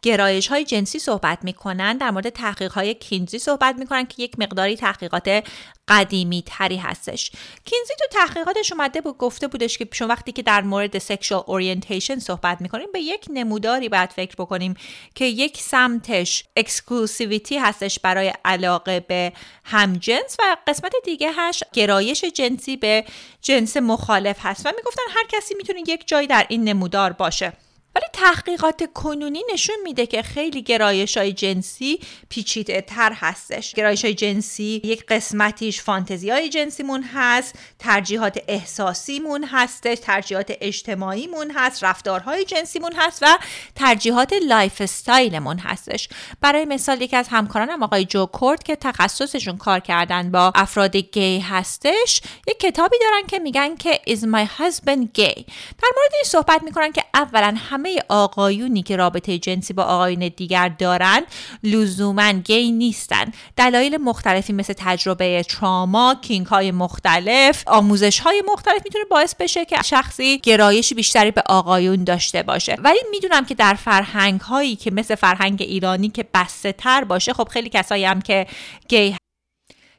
گرایش 0.02 0.46
های 0.46 0.64
جنسی 0.64 0.98
صحبت 0.98 1.38
می‌کنن 1.42 1.96
در 1.96 2.10
مورد 2.10 2.28
تحقیق 2.28 2.72
های 2.72 2.94
کینزی 2.94 3.38
صحبت 3.38 3.76
می‌کنن 3.78 4.06
که 4.06 4.22
یک 4.22 4.38
مقداری 4.38 4.76
تحقیقات 4.76 5.44
قدیمی 5.88 6.42
تری 6.46 6.76
هستش. 6.76 7.30
کینزی 7.64 7.94
تو 7.98 8.18
تحقیقاتش 8.18 8.72
اومده 8.72 9.00
بود 9.00 9.18
گفته 9.18 9.48
بودش 9.48 9.78
که 9.78 9.88
شما 9.92 10.08
وقتی 10.08 10.32
که 10.32 10.42
در 10.42 10.62
مورد 10.62 10.98
سکشوال 10.98 11.44
اورینتیشن 11.46 12.18
صحبت 12.18 12.60
می‌کنیم 12.60 12.88
به 12.92 13.00
یک 13.00 13.24
نموداری 13.30 13.88
باید 13.88 14.10
فکر 14.10 14.34
بکنیم 14.38 14.74
که 15.14 15.24
یک 15.24 15.56
سمتش 15.60 16.44
exclusivity 16.56 17.58
هستش 17.58 17.98
برای 17.98 18.32
علاقه 18.44 18.85
به 19.08 19.32
همجنس 19.64 20.36
و 20.38 20.56
قسمت 20.66 20.92
دیگه 21.04 21.30
هش 21.36 21.62
گرایش 21.72 22.24
جنسی 22.24 22.76
به 22.76 23.04
جنس 23.42 23.76
مخالف 23.76 24.36
هست. 24.40 24.66
و 24.66 24.72
می‌گفتن 24.76 25.02
هر 25.10 25.26
کسی 25.28 25.54
می‌تونه 25.54 25.80
یک 25.88 26.08
جایی 26.08 26.26
در 26.26 26.46
این 26.48 26.64
نمودار 26.64 27.12
باشه. 27.12 27.52
ولی 27.96 28.04
تحقیقات 28.12 28.92
کنونی 28.94 29.42
نشون 29.52 29.76
میده 29.84 30.06
که 30.06 30.22
خیلی 30.22 30.62
گرایش 30.62 31.16
های 31.16 31.32
جنسی 31.32 32.00
پیچیده 32.28 32.80
تر 32.80 33.12
هستش. 33.12 33.74
گرایش 33.74 34.04
های 34.04 34.14
جنسی 34.14 34.80
یک 34.84 35.06
قسمتیش 35.06 35.82
فانتزی 35.82 36.30
های 36.30 36.48
جنسیمون 36.48 37.02
هست 37.02 37.54
ترجیحات 37.78 38.38
احساسیمون 38.48 39.44
هستش 39.44 39.98
ترجیحات 39.98 40.52
اجتماعیمون 40.60 41.50
هست 41.54 41.84
رفتارهای 41.84 42.44
جنسیمون 42.44 42.92
هست 42.96 43.22
و 43.22 43.38
ترجیحات 43.74 44.32
lifestyle 44.32 44.80
مون 44.80 45.58
هستش. 45.58 46.08
برای 46.40 46.64
مثال 46.64 47.02
یکی 47.02 47.16
از 47.16 47.28
همکارانم 47.28 47.82
آقای 47.82 48.04
جو 48.04 48.26
کورد 48.26 48.62
که 48.62 48.76
تخصصشون 48.76 49.56
کار 49.56 49.80
کردن 49.80 50.30
با 50.30 50.52
افراد 50.54 50.96
گی 50.96 51.38
هستش 51.40 52.20
یک 52.48 52.60
کتابی 52.60 52.96
دارن 53.00 53.26
که 53.26 53.38
میگن 53.38 53.76
که 53.76 54.00
is 54.06 54.20
my 54.20 54.60
husband 54.60 55.06
gay. 55.18 55.42
در 55.82 55.90
مورد 55.96 56.12
این 56.14 56.24
صحبت 56.24 56.62
می‌کنن 56.62 56.92
که 56.92 57.04
اولا 57.14 57.54
همه 57.70 57.85
همه 57.86 58.02
آقایونی 58.08 58.82
که 58.82 58.96
رابطه 58.96 59.38
جنسی 59.38 59.72
با 59.72 59.82
آقایون 59.82 60.30
دیگر 60.36 60.68
دارن 60.68 61.22
لزوما 61.62 62.32
گی 62.32 62.72
نیستن. 62.72 63.24
دلایل 63.56 63.96
مختلفی 63.96 64.52
مثل 64.52 64.74
تجربه 64.76 65.42
trauma 65.42 66.14
kink 66.22 66.46
های 66.46 66.70
مختلف 66.70 67.64
آموزش 67.66 68.18
های 68.18 68.42
مختلف 68.52 68.80
می‌تونه 68.84 69.04
باعث 69.04 69.34
بشه 69.34 69.64
که 69.64 69.82
شخصی 69.82 70.38
گرایشی 70.38 70.94
بیشتری 70.94 71.30
به 71.30 71.42
آقایون 71.46 72.04
داشته 72.04 72.42
باشه. 72.42 72.76
ولی 72.78 72.98
می‌دونم 73.10 73.44
که 73.44 73.54
در 73.54 73.74
فرهنگ 73.74 74.40
هایی 74.40 74.76
که 74.76 74.90
مثل 74.90 75.14
فرهنگ 75.14 75.62
ایرانی 75.62 76.08
که 76.08 76.24
بسته 76.34 76.72
تر 76.72 77.04
باشه 77.04 77.32
خب 77.32 77.48
خیلی 77.48 77.68
کسایی 77.68 78.04
هم 78.04 78.20
که 78.20 78.46
گی 78.88 79.16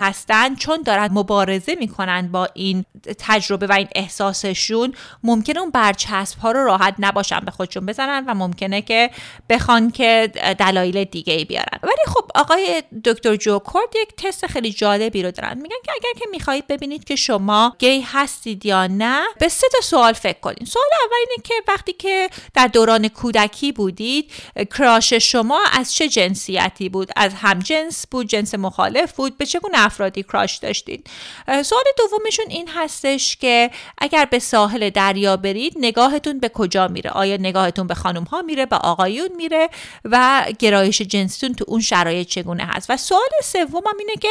هستن 0.00 0.54
چون 0.54 0.82
دارن 0.82 1.08
مبارزه 1.12 1.74
می‌کنن 1.74 2.32
با 2.32 2.48
این 2.54 2.84
تجربه 3.18 3.66
و 3.66 3.72
این 3.72 3.88
احساسشون 3.94 4.94
ممکنه 5.22 5.60
اون 5.60 5.70
برچسب 5.70 6.38
ها 6.38 6.52
رو 6.52 6.64
راحت 6.64 6.94
نباشن 6.98 7.40
به 7.40 7.50
خودشون 7.50 7.86
بزنن 7.86 8.24
و 8.26 8.34
ممکنه 8.34 8.82
که 8.82 9.10
بخوان 9.48 9.90
که 9.90 10.32
دلایل 10.58 11.04
دیگه 11.04 11.32
ای 11.32 11.44
بیارن. 11.44 11.78
ولی 11.82 12.04
خب 12.06 12.30
آقای 12.34 12.82
دکتر 13.04 13.36
جو 13.36 13.58
کورد 13.58 13.96
یک 14.02 14.08
تست 14.16 14.46
خیلی 14.46 14.72
جالبی 14.72 15.22
رو 15.22 15.30
دارن. 15.30 15.58
میگن 15.58 15.76
که 15.84 15.92
اگر 15.92 16.20
که 16.20 16.24
می‌خواهید 16.30 16.66
ببینید 16.66 17.04
که 17.04 17.16
شما 17.16 17.76
گی 17.78 18.00
هستید 18.00 18.66
یا 18.66 18.86
نه 18.86 19.22
به 19.38 19.48
سه 19.48 19.66
تا 19.72 19.80
سوال 19.80 20.12
فکر 20.12 20.40
کنید 20.40 20.66
سوال 20.66 20.84
اول 21.04 21.16
اینه 21.30 21.42
که 21.44 21.54
وقتی 21.68 21.92
که 21.92 22.30
در 22.54 22.66
دوران 22.66 23.08
کودکی 23.08 23.72
بودید 23.72 24.30
crush 24.70 25.12
شما 25.12 25.60
از 25.72 25.94
چه 25.94 26.08
جنسیتی 26.08 26.88
بود؟ 26.88 27.10
از 27.16 27.32
هم 27.34 27.58
جنس 27.58 28.06
بود 28.10 28.26
جنس 28.26 28.54
مخالف 28.54 29.12
بود؟ 29.12 29.38
به 29.38 29.46
چگونه 29.46 29.81
افرادی 29.84 30.22
crush 30.22 30.56
داشتید. 30.56 31.10
سوال 31.46 31.84
دومشون 31.98 32.46
این 32.48 32.68
هستش 32.68 33.36
که 33.36 33.70
اگر 33.98 34.24
به 34.24 34.38
ساحل 34.38 34.90
دریا 34.90 35.36
برید 35.36 35.74
نگاهتون 35.76 36.40
به 36.40 36.48
کجا 36.48 36.88
میره؟ 36.88 37.10
آیا 37.10 37.36
نگاهتون 37.36 37.86
به 37.86 37.94
خانم 37.94 38.24
ها 38.24 38.42
میره 38.42 38.66
به 38.66 38.76
آقایون 38.76 39.28
میره؟ 39.36 39.68
و 40.04 40.44
گرایش 40.58 41.02
جنسیتون 41.02 41.54
تو 41.54 41.64
اون 41.68 41.80
شرایط 41.80 42.28
چگونه 42.28 42.64
هست؟ 42.64 42.90
و 42.90 42.96
سوال 42.96 43.30
سومم 43.42 43.98
اینه 43.98 44.14
که 44.20 44.28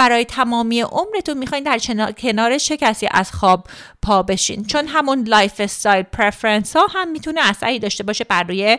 برای 0.00 0.24
تمامی 0.24 0.80
عمرتون 0.80 1.38
می‌خواین 1.38 1.64
در 1.64 1.78
کنار 2.18 2.58
چه 2.58 2.76
کسی 2.76 3.08
از 3.10 3.32
خواب 3.32 3.66
پا 4.02 4.22
بشین. 4.22 4.64
چون 4.64 4.86
همون 4.86 5.24
lifestyle 5.24 6.02
preference 6.02 6.76
ها 6.76 6.86
هم 6.94 7.10
می‌تونه 7.10 7.40
اثری 7.50 7.78
داشته 7.78 8.04
باشه 8.04 8.24
بر 8.24 8.42
روی 8.42 8.78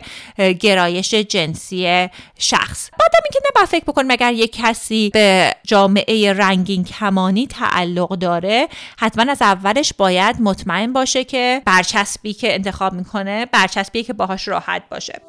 گرایش 0.60 1.14
جنسی 1.14 2.08
شخص. 2.38 2.90
بعدم 2.90 3.20
اینکه 3.24 3.38
نباید 3.50 3.68
فکر 3.68 3.84
بکن 3.84 4.02
مگر 4.06 4.32
یک 4.32 4.56
کسی 4.56 5.10
به 5.14 5.54
جامعه 5.64 6.32
رنگین 6.32 6.84
کمانی 6.84 7.46
تعلق 7.46 8.18
داره 8.18 8.68
حتما 8.98 9.32
از 9.32 9.42
اولش 9.42 9.92
باید 9.98 10.40
مطمئن 10.40 10.92
باشه 10.92 11.24
که 11.24 11.62
برچسبی 11.64 12.32
که 12.32 12.54
انتخاب 12.54 12.92
می‌کنه 12.92 13.46
برچسبی 13.46 14.02
که 14.02 14.12
باهاش 14.12 14.48
راحت 14.48 14.82
باشه. 14.90 15.20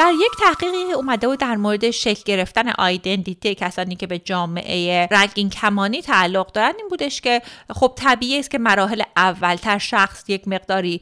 در 0.00 0.12
یک 0.12 0.32
تحقیقی 0.38 0.92
اومده 0.92 1.28
بود 1.28 1.38
در 1.38 1.56
مورد 1.56 1.90
شکل 1.90 2.22
گرفتن 2.24 2.68
آیدنتیتی 2.68 3.54
کسانی 3.54 3.96
که 3.96 4.06
به 4.06 4.18
جامعه 4.18 5.08
رنگین 5.10 5.50
کمانی 5.50 6.02
تعلق 6.02 6.52
دارن 6.52 6.72
این 6.78 6.88
بودش 6.88 7.20
که 7.20 7.42
خب 7.70 7.92
طبیعی 7.96 8.38
است 8.38 8.50
که 8.50 8.58
مراحل 8.58 9.02
اولتر 9.16 9.78
شخص 9.78 10.24
یک 10.28 10.48
مقداری 10.48 11.00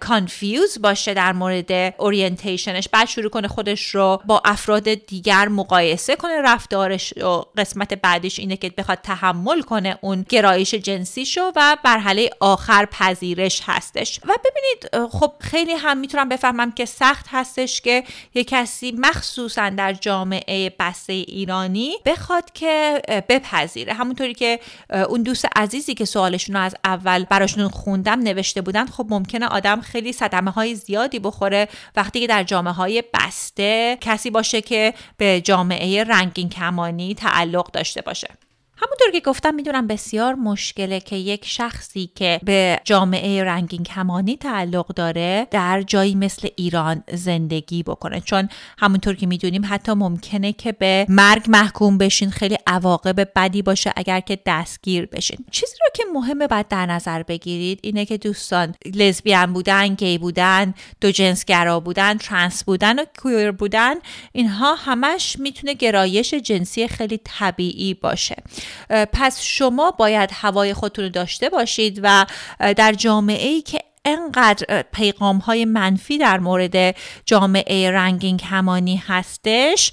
confuse 0.00 0.82
باشه 0.82 1.14
در 1.14 1.32
مورد 1.32 1.94
orientation 1.98 2.74
ش 2.74 2.88
بعد 2.88 3.08
شروع 3.08 3.30
کنه 3.30 3.48
خودش 3.48 3.94
رو 3.94 4.20
با 4.26 4.42
افراد 4.44 4.94
دیگر 4.94 5.48
مقایسه 5.48 6.16
کنه. 6.16 6.42
رفتارش 6.42 7.12
و 7.18 7.44
قسمت 7.56 7.94
بعدش 7.94 8.38
اینه 8.38 8.56
که 8.56 8.70
بخواد 8.78 8.98
تحمل 8.98 9.62
کنه 9.62 9.98
اون 10.00 10.26
گرایش 10.28 10.74
جنسیشو 10.74 11.52
و 11.56 11.76
مرحله 11.84 12.30
آخر 12.40 12.86
پذیرش 12.86 13.62
هستش. 13.66 14.20
و 14.24 14.32
ببینید 14.44 15.08
خب 15.10 15.32
خیلی 15.40 15.72
هم 15.72 15.98
می‌تونم 15.98 16.28
بفهمم 16.28 16.72
که 16.72 16.84
سخت 16.84 17.26
هستش 17.28 17.80
که 17.80 18.04
یک 18.34 18.48
کسی 18.48 18.94
مخصوصا 18.98 19.68
در 19.68 19.92
جامعه 19.92 20.74
بسته 20.78 21.12
ایرانی 21.12 21.96
بخواد 22.04 22.52
که 22.52 23.02
بپذیره. 23.28 23.92
همونطوری 23.92 24.34
که 24.34 24.60
اون 25.08 25.22
دوست 25.22 25.46
عزیزی 25.56 25.94
که 25.94 26.04
سوالشون 26.04 26.56
رو 26.56 26.62
از 26.62 26.74
اول 26.84 27.24
براشون 27.24 27.68
خوندم 27.68 28.20
نوشته 28.20 28.60
بودن 28.60 28.86
خب 28.86 29.06
ممکنه 29.10 29.46
آدم 29.46 29.80
خیلی 29.80 30.12
صدمه 30.12 30.50
های 30.50 30.74
زیادی 30.74 31.18
بخوره 31.18 31.68
وقتی 31.96 32.20
که 32.20 32.26
در 32.26 32.42
جامعه 32.42 32.72
های 32.72 33.04
بسته 33.14 33.98
کسی 34.00 34.30
باشه 34.30 34.60
که 34.60 34.94
به 35.16 35.40
جامعه 35.40 36.04
رنگین 36.04 36.48
کمانی 36.48 37.14
تعلق 37.14 37.70
داشته 37.70 38.02
باشه. 38.02 38.28
همونطور 38.82 39.10
که 39.12 39.20
گفتم 39.20 39.54
می‌دونم 39.54 39.86
بسیار 39.86 40.34
مشکله 40.34 41.00
که 41.00 41.16
یک 41.16 41.44
شخصی 41.44 42.10
که 42.14 42.40
به 42.42 42.80
جامعه 42.84 43.44
رنگین 43.44 43.82
کمانی 43.82 44.36
تعلق 44.36 44.86
داره 44.86 45.46
در 45.50 45.82
جایی 45.82 46.14
مثل 46.14 46.48
ایران 46.56 47.04
زندگی 47.12 47.82
بکنه. 47.82 48.20
چون 48.20 48.48
همونطور 48.78 49.14
که 49.14 49.26
می‌دونیم 49.26 49.62
حتی 49.68 49.92
ممکنه 49.92 50.52
که 50.52 50.72
به 50.72 51.06
مرگ 51.08 51.42
محکوم 51.48 51.98
بشین 51.98 52.30
خیلی 52.30 52.56
عواقب 52.66 53.28
بدی 53.36 53.62
باشه 53.62 53.92
اگر 53.96 54.20
که 54.20 54.38
دستگیر 54.46 55.06
بشین. 55.06 55.38
چیزی 55.50 55.76
رو 55.84 55.90
که 55.94 56.02
مهمه 56.14 56.46
باید 56.46 56.68
در 56.68 56.86
نظر 56.86 57.22
بگیرید 57.22 57.80
اینه 57.82 58.04
که 58.04 58.18
دوستان 58.18 58.74
لزبیان 58.94 59.52
بودن 59.52 59.94
گی 59.94 60.18
بودن 60.18 60.74
دو 61.00 61.10
جنسگرا 61.10 61.80
بودن 61.80 62.18
ترنس 62.18 62.64
بودن 62.64 62.98
و 62.98 63.04
کویر 63.22 63.50
بودن 63.50 63.94
اینها 64.32 64.74
همش 64.74 65.36
می‌تونه 65.38 65.74
گرایش 65.74 66.34
جنسی 66.34 66.88
خیلی 66.88 67.20
طبیعی 67.24 67.94
باشه. 67.94 68.36
پس 69.12 69.42
شما 69.42 69.90
باید 69.90 70.30
هوای 70.32 70.74
خودتون 70.74 71.04
رو 71.04 71.10
داشته 71.10 71.48
باشید 71.48 72.00
و 72.02 72.26
در 72.76 72.92
جامعه 72.92 73.48
ای 73.48 73.62
که 73.62 73.80
انقدر 74.04 74.82
پیغام 74.92 75.38
های 75.38 75.64
منفی 75.64 76.18
در 76.18 76.38
مورد 76.38 76.96
جامعه 77.26 77.90
رنگین 77.90 78.36
کمانی 78.36 79.02
هستش 79.06 79.92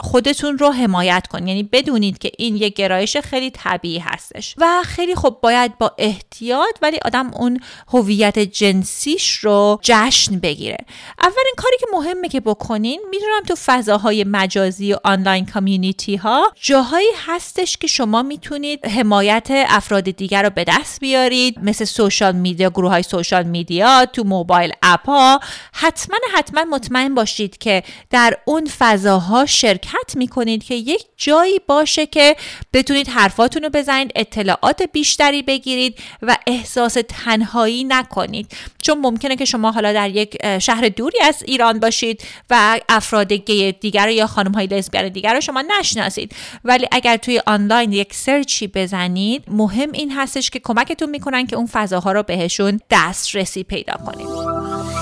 خودتون 0.00 0.58
رو 0.58 0.70
حمایت 0.70 1.26
کنید 1.26 1.48
یعنی 1.48 1.62
بدونید 1.62 2.18
که 2.18 2.30
این 2.38 2.56
یک 2.56 2.74
گرایش 2.74 3.16
خیلی 3.16 3.50
طبیعی 3.50 3.98
هستش. 3.98 4.54
و 4.58 4.82
خیلی 4.84 5.14
خب 5.14 5.38
باید 5.42 5.78
با 5.78 5.92
احتیاط 5.98 6.78
ولی 6.82 6.98
آدم 7.04 7.34
اون 7.34 7.60
هویت 7.88 8.38
جنسیش 8.38 9.36
رو 9.36 9.78
جشن 9.82 10.38
بگیره. 10.38 10.76
اولین 11.18 11.54
کاری 11.56 11.76
که 11.80 11.86
مهمه 11.92 12.28
که 12.28 12.40
بکنین 12.40 13.00
می‌دونم 13.10 13.42
تو 13.48 13.54
فضاهای 13.54 14.24
مجازی 14.24 14.92
و 14.92 14.96
آنلاین 15.04 15.46
کامیونیتی 15.46 16.16
ها 16.16 16.52
جاهایی 16.60 17.08
هستش 17.26 17.76
که 17.76 17.86
شما 17.86 18.22
می‌تونید 18.22 18.86
حمایت 18.86 19.48
افراد 19.50 20.04
دیگر 20.04 20.42
رو 20.42 20.50
به 20.50 20.64
دست 20.68 21.00
بیارید. 21.00 21.58
مثل 21.62 21.84
سوشال 21.84 22.36
میدیا 22.36 22.70
گروه 22.70 22.90
های 22.90 23.02
سوشال 23.02 23.42
میدیا 23.42 24.06
تو 24.06 24.24
موبایل 24.24 24.72
اپ 24.82 25.06
ها 25.06 25.40
حتما 25.72 26.16
حتما 26.34 26.64
مطمئن 26.64 27.14
باشید 27.14 27.58
که 27.58 27.82
در 28.10 28.36
اون 28.44 28.70
فضاها 28.78 29.46
شرکت 29.46 29.89
حرکت 29.92 30.16
می‌کنید 30.16 30.64
که 30.64 30.74
یک 30.74 31.06
جایی 31.16 31.60
باشه 31.66 32.06
که 32.06 32.36
بتونید 32.72 33.08
حرفاتون 33.08 33.62
رو 33.62 33.68
بزنید 33.68 34.12
اطلاعات 34.16 34.82
بیشتری 34.82 35.42
بگیرید 35.42 35.98
و 36.22 36.36
احساس 36.46 36.96
تنهایی 37.08 37.84
نکنید. 37.84 38.52
چون 38.82 38.98
ممکنه 38.98 39.36
که 39.36 39.44
شما 39.44 39.70
حالا 39.72 39.92
در 39.92 40.10
یک 40.10 40.58
شهر 40.58 40.88
دوری 40.88 41.20
از 41.20 41.42
ایران 41.46 41.80
باشید 41.80 42.22
و 42.50 42.80
افراد 42.88 43.32
گی 43.32 43.72
دیگر 43.72 44.08
یا 44.08 44.26
خانم 44.26 44.52
های 44.52 44.66
لزبیان 44.66 45.08
دیگر 45.08 45.34
رو 45.34 45.40
شما 45.40 45.64
نشناسید. 45.80 46.32
ولی 46.64 46.86
اگر 46.92 47.16
توی 47.16 47.40
آنلاین 47.46 47.92
یک 47.92 48.14
search 48.14 48.59
ی 48.59 48.66
بزنید 48.66 49.44
مهم 49.48 49.92
این 49.92 50.12
هستش 50.12 50.50
که 50.50 50.58
کمکتون 50.58 51.10
می‌کنن 51.10 51.46
که 51.46 51.56
اون 51.56 51.66
فضاها 51.66 52.12
رو 52.12 52.22
بهشون 52.22 52.80
دسترسی 52.90 53.64
پیدا 53.64 53.94
کنید. 54.06 54.99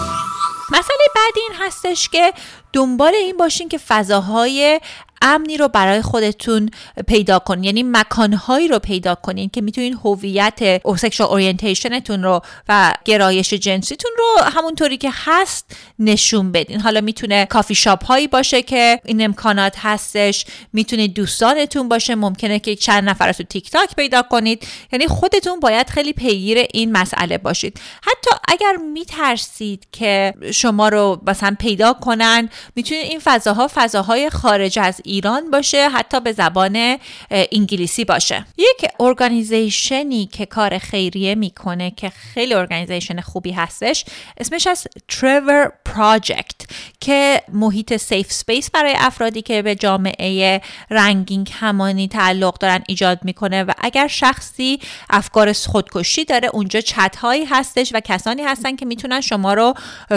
مسئله 0.70 1.06
بعدی 1.14 1.40
این 1.40 1.52
هستش 1.60 2.08
که 2.08 2.32
دنبال 2.72 3.14
این 3.14 3.36
باشین 3.36 3.68
که 3.68 3.78
فضاهای 3.78 4.80
امنی 5.22 5.56
رو 5.56 5.68
برای 5.68 6.02
خودتون 6.02 6.70
پیدا 7.06 7.38
کنین 7.38 7.64
یعنی 7.64 7.82
مکانهایی 7.82 8.68
رو 8.68 8.78
پیدا 8.78 9.14
کنین 9.14 9.50
که 9.50 9.60
می‌تونین 9.60 9.98
هویت 10.04 10.82
sexual 10.96 11.28
orientation 11.28 12.02
تون 12.02 12.22
رو 12.22 12.40
و 12.68 12.94
گرایش 13.04 13.54
جنسیتون 13.54 14.10
رو 14.18 14.44
همونطوری 14.44 14.96
که 14.96 15.10
هست 15.14 15.76
نشون 15.98 16.52
بدین. 16.52 16.80
حالا 16.80 17.00
می‌تونه 17.00 17.46
کافی 17.46 17.74
شاپ 17.74 18.04
هایی 18.04 18.28
باشه 18.28 18.62
که 18.62 19.00
این 19.04 19.24
امکانات 19.24 19.74
هستش. 19.78 20.46
می‌تونه 20.72 21.08
دوستانتون 21.08 21.88
باشه. 21.88 22.14
ممکنه 22.14 22.58
که 22.58 22.76
چند 22.76 23.08
نفر 23.08 23.32
تو 23.32 23.42
تیک 23.42 23.70
تاک 23.70 23.94
پیدا 23.96 24.22
کنید. 24.22 24.66
یعنی 24.92 25.06
خودتون 25.06 25.60
باید 25.60 25.90
خیلی 25.90 26.12
پیگیر 26.12 26.58
این 26.58 26.92
مسئله 26.92 27.38
باشید. 27.38 27.80
حتی 28.02 28.30
اگر 28.48 28.76
میترسید 28.92 29.86
که 29.92 30.34
شما 30.54 30.88
رو 30.88 31.20
مثلا 31.26 31.56
پیدا 31.58 31.92
کنن 31.92 32.48
می‌تونید 32.76 33.04
این 33.04 33.20
فضاها 33.24 33.70
فضاهای 33.74 34.30
خارج 34.30 34.78
از 34.78 35.00
ایران 35.08 35.50
باشه 35.50 35.88
حتی 35.88 36.20
به 36.20 36.32
زبان 36.32 36.98
انگلیسی 37.30 38.04
باشه. 38.04 38.46
یک 38.58 38.90
organization 39.00 40.17
ی 40.17 40.26
که 40.26 40.46
کار 40.46 40.78
خیریه 40.78 41.34
می‌کنه 41.34 41.90
که 41.90 42.10
خیلی 42.10 42.54
organization 42.54 43.20
خوبی 43.20 43.52
هستش 43.52 44.04
اسمش 44.38 44.66
The 44.66 44.86
Trevor 45.08 45.72
Project 45.84 46.56
که 47.00 47.42
محیط 47.52 47.96
safe 47.96 48.32
space 48.32 48.70
برای 48.70 48.94
افرادی 48.96 49.42
که 49.42 49.62
به 49.62 49.74
جامعه 49.74 50.60
رنگین 50.90 51.44
کمانی 51.44 52.08
تعلق 52.08 52.58
دارن 52.58 52.84
ایجاد 52.88 53.18
می‌کنه. 53.22 53.64
و 53.64 53.72
اگر 53.78 54.06
شخصی 54.06 54.80
افکار 55.10 55.52
خودکشی 55.52 56.24
داره 56.24 56.48
اونجا 56.48 56.80
چت 56.80 57.16
هایی 57.16 57.44
هستش 57.44 57.90
و 57.94 58.00
کسانی 58.00 58.42
هستن 58.42 58.76
که 58.76 58.86
می‌تونن 58.86 59.20
شما 59.20 59.54
رو 59.54 59.74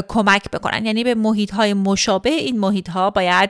کمک 0.08 0.51
بکنن. 0.51 0.86
یعنی 0.86 1.04
به 1.04 1.15
محیط 1.15 1.54
های 1.54 1.73
مشابه 1.73 2.30
این 2.30 2.60
محیط 2.60 2.89
ها 2.89 3.10
باید 3.10 3.49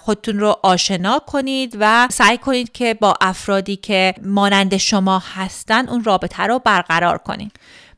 خودتون 0.00 0.38
رو 0.38 0.53
آشنا 0.62 1.18
کنید 1.18 1.76
و 1.80 2.08
سعی 2.10 2.38
کنید 2.38 2.72
که 2.72 2.94
با 2.94 3.14
افرادی 3.20 3.76
که 3.76 4.14
مانند 4.22 4.76
شما 4.76 5.22
هستن 5.34 5.88
اون 5.88 6.04
رابطه 6.04 6.42
رو 6.42 6.58
برقرار 6.58 7.18
کنید. 7.18 7.52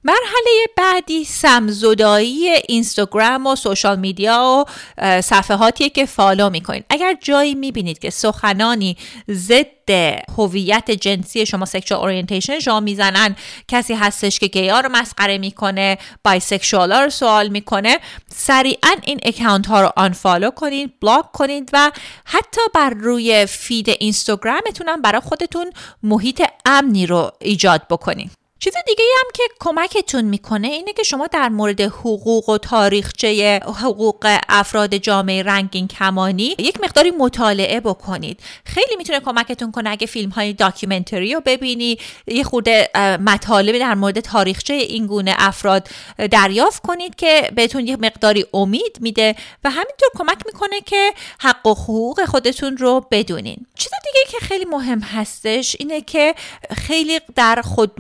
مرحله 0.07 0.67
بعدی 0.77 1.25
سمزدایی 1.25 2.51
اینستاگرام 2.51 3.47
و 3.47 3.57
social 3.57 3.99
media 3.99 4.65
و 4.99 5.21
صفحاتیه 5.23 5.91
که 5.91 6.07
follow 6.07 6.51
می‌کنید 6.51 6.85
اگر 6.91 7.17
جایی 7.21 7.55
می‌بینید 7.55 7.99
که 7.99 8.11
سخنانی 8.11 8.97
ضد 9.31 9.91
هویت 10.39 10.91
جنسی 10.91 11.47
شما 11.47 11.65
sexual 11.65 12.01
orientation 12.01 12.59
شما 12.59 12.81
می‌زنن 12.81 13.37
کسی 13.69 13.95
هستش 13.95 14.39
که 14.39 14.47
گیا 14.47 14.81
رو 14.81 14.89
مسخره 14.89 15.39
می‌کنه 15.39 15.99
bisexual 16.25 16.93
ها 16.93 17.01
رو 17.01 17.11
سوال 17.11 17.49
می‌کنه 17.49 17.99
سریعا 18.35 18.91
این 19.03 19.21
account 19.23 19.67
ها 19.67 19.81
رو 19.81 19.93
unfollow 19.97 20.51
کنید 20.51 21.01
block 21.01 21.33
کنید 21.33 21.71
و 21.73 21.93
حتی 22.25 22.61
بر 22.75 22.91
روی 22.91 23.47
feed 23.47 23.89
اینستاگرامتون 23.89 24.89
هم 24.89 25.03
برای 25.03 25.21
خودتون 25.21 25.73
محیط 26.03 26.43
امنی 26.65 27.07
رو 27.07 27.33
ایجاد 27.41 27.83
بکنید 27.91 28.46
چیز 28.59 28.75
دیگه 28.87 29.05
هم 29.19 29.31
که 29.35 29.43
کمکتون 29.61 30.25
می‌کنه 30.25 30.69
اینه 30.69 30.93
که 30.93 31.03
شما 31.03 31.27
در 31.27 31.49
مورد 31.49 31.81
حقوق 31.81 32.49
و 32.49 32.59
تاریخچه 32.59 33.61
حقوق 33.83 34.39
افراد 34.49 34.95
جامعه 34.95 35.43
رنگین 35.43 35.89
کمانی 35.89 36.55
یک 36.59 36.81
مقداری 36.81 37.11
مطالعه 37.11 37.81
بکنید. 37.81 38.41
خیلی 38.65 38.97
می‌تونه 38.97 39.21
کمکتون 39.21 39.73
کنه 39.73 39.91
اگه 39.91 40.07
فیلم 40.07 40.31
های 40.31 40.53
داکیومنتری 40.53 41.35
رو 41.35 41.41
ببینی 41.47 41.99
یه 42.27 42.45
خورده 42.45 42.89
مطالبی 43.21 43.79
در 43.79 43.95
مورد 43.95 44.21
تاریخچه 44.21 44.75
این 44.75 45.07
گونه 45.07 45.35
افراد 45.39 45.89
دریافت 46.31 46.83
کنید 46.83 47.15
که 47.15 47.51
بهتون 47.55 47.87
یه 47.87 47.97
مقداری 47.97 48.47
امید 48.55 48.99
میده 49.01 49.35
و 49.65 49.71
همینطور 49.71 50.09
کمک 50.15 50.39
می‌کنه 50.47 50.81
که 50.81 51.13
حق 51.41 51.67
و 51.67 51.75
حقوق 51.75 52.25
خودتون 52.25 52.77
رو 52.77 53.07
بدونین. 53.11 53.67
چیز 53.75 53.93
دیگه 54.05 54.39
که 54.39 54.47
خیلی 54.47 54.65
مهم 54.65 55.01
هستش 55.01 55.77
اینه 55.79 56.01
که 56.01 56.35
خیلی 56.77 57.21
در 57.37 57.63
خود 57.63 57.93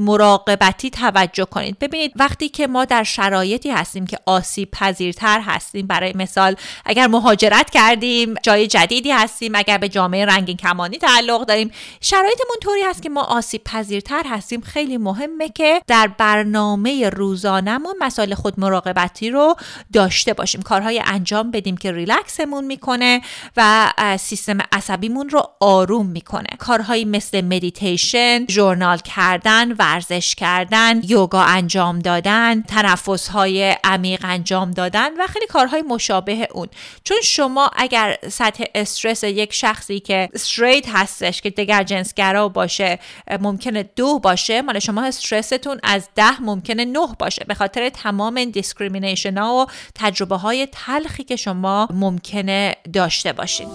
مراقبتی 0.46 0.90
توجه 0.90 1.44
کنید. 1.44 1.78
ببینید 1.78 2.12
وقتی 2.16 2.48
که 2.48 2.66
ما 2.66 2.84
در 2.84 3.02
شرایطی 3.02 3.70
هستیم 3.70 4.06
که 4.06 4.18
آسیب 4.26 4.70
پذیرتر 4.70 5.40
هستیم 5.40 5.86
برای 5.86 6.12
مثال 6.14 6.56
اگر 6.84 7.06
مهاجرت 7.06 7.70
کردیم 7.70 8.34
جای 8.42 8.66
جدیدی 8.66 9.10
هستیم 9.10 9.54
اگر 9.54 9.78
به 9.78 9.88
جامعه 9.88 10.24
رنگین 10.24 10.56
کمانی 10.56 10.98
تعلق 10.98 11.46
داریم 11.46 11.70
شرایطمون 12.00 12.56
طوری 12.62 12.82
هست 12.82 13.02
که 13.02 13.08
ما 13.08 13.22
آسیب 13.22 13.64
پذیرتر 13.64 14.22
هستیم. 14.30 14.60
خیلی 14.60 14.96
مهمه 14.96 15.48
که 15.48 15.82
در 15.86 16.06
برنامه 16.18 17.10
روزانهمون 17.10 17.94
مسائل 18.00 18.34
خود 18.34 18.60
مراقبتی 18.60 19.30
رو 19.30 19.54
داشته 19.92 20.32
باشیم. 20.34 20.62
کارهای 20.62 21.02
انجام 21.06 21.50
بدیم 21.50 21.76
که 21.76 21.92
ریلکسمون 21.92 22.64
می‌کنه 22.64 23.20
و 23.56 23.92
سیستم 24.18 24.58
عصبیمون 24.72 25.28
رو 25.28 25.42
آروم 25.60 26.06
می‌کنه. 26.06 26.48
کارهایی 26.58 27.04
مثل 27.04 27.40
meditation 27.40 28.46
journal 28.48 28.98
کردن 28.98 29.72
ورزش 29.72 30.34
کردن 30.36 31.00
یوگا 31.04 31.40
انجام 31.42 31.98
دادن 31.98 32.62
تنفس 32.62 33.28
های 33.28 33.76
عمیق 33.84 34.20
انجام 34.24 34.70
دادن 34.70 35.16
و 35.18 35.26
خیلی 35.26 35.46
کارهای 35.46 35.82
مشابه 35.82 36.48
اون. 36.52 36.68
چون 37.04 37.16
شما 37.22 37.70
اگر 37.76 38.16
سطح 38.28 38.64
استرس 38.74 39.24
یک 39.24 39.52
شخصی 39.52 40.00
که 40.00 40.28
straight 40.34 40.88
هستش 40.88 41.42
که 41.42 41.50
دگر 41.50 41.82
جنسگرا 41.82 42.48
باشه 42.48 42.98
ممکنه 43.40 43.82
دو 43.96 44.18
باشه 44.18 44.62
مال 44.62 44.78
شما 44.78 45.02
استرستون 45.02 45.80
از 45.82 46.08
ده 46.14 46.42
ممکنه 46.42 46.84
نه 46.84 47.08
باشه. 47.18 47.44
به 47.44 47.54
خاطر 47.54 47.88
تمام 47.88 48.44
discrimination 48.44 49.38
ها 49.38 49.54
و 49.54 49.66
تجربه 49.94 50.36
های 50.36 50.68
تلخی 50.72 51.24
که 51.24 51.36
شما 51.36 51.88
ممکنه 51.90 52.76
داشته 52.92 53.32
باشید 53.32 53.68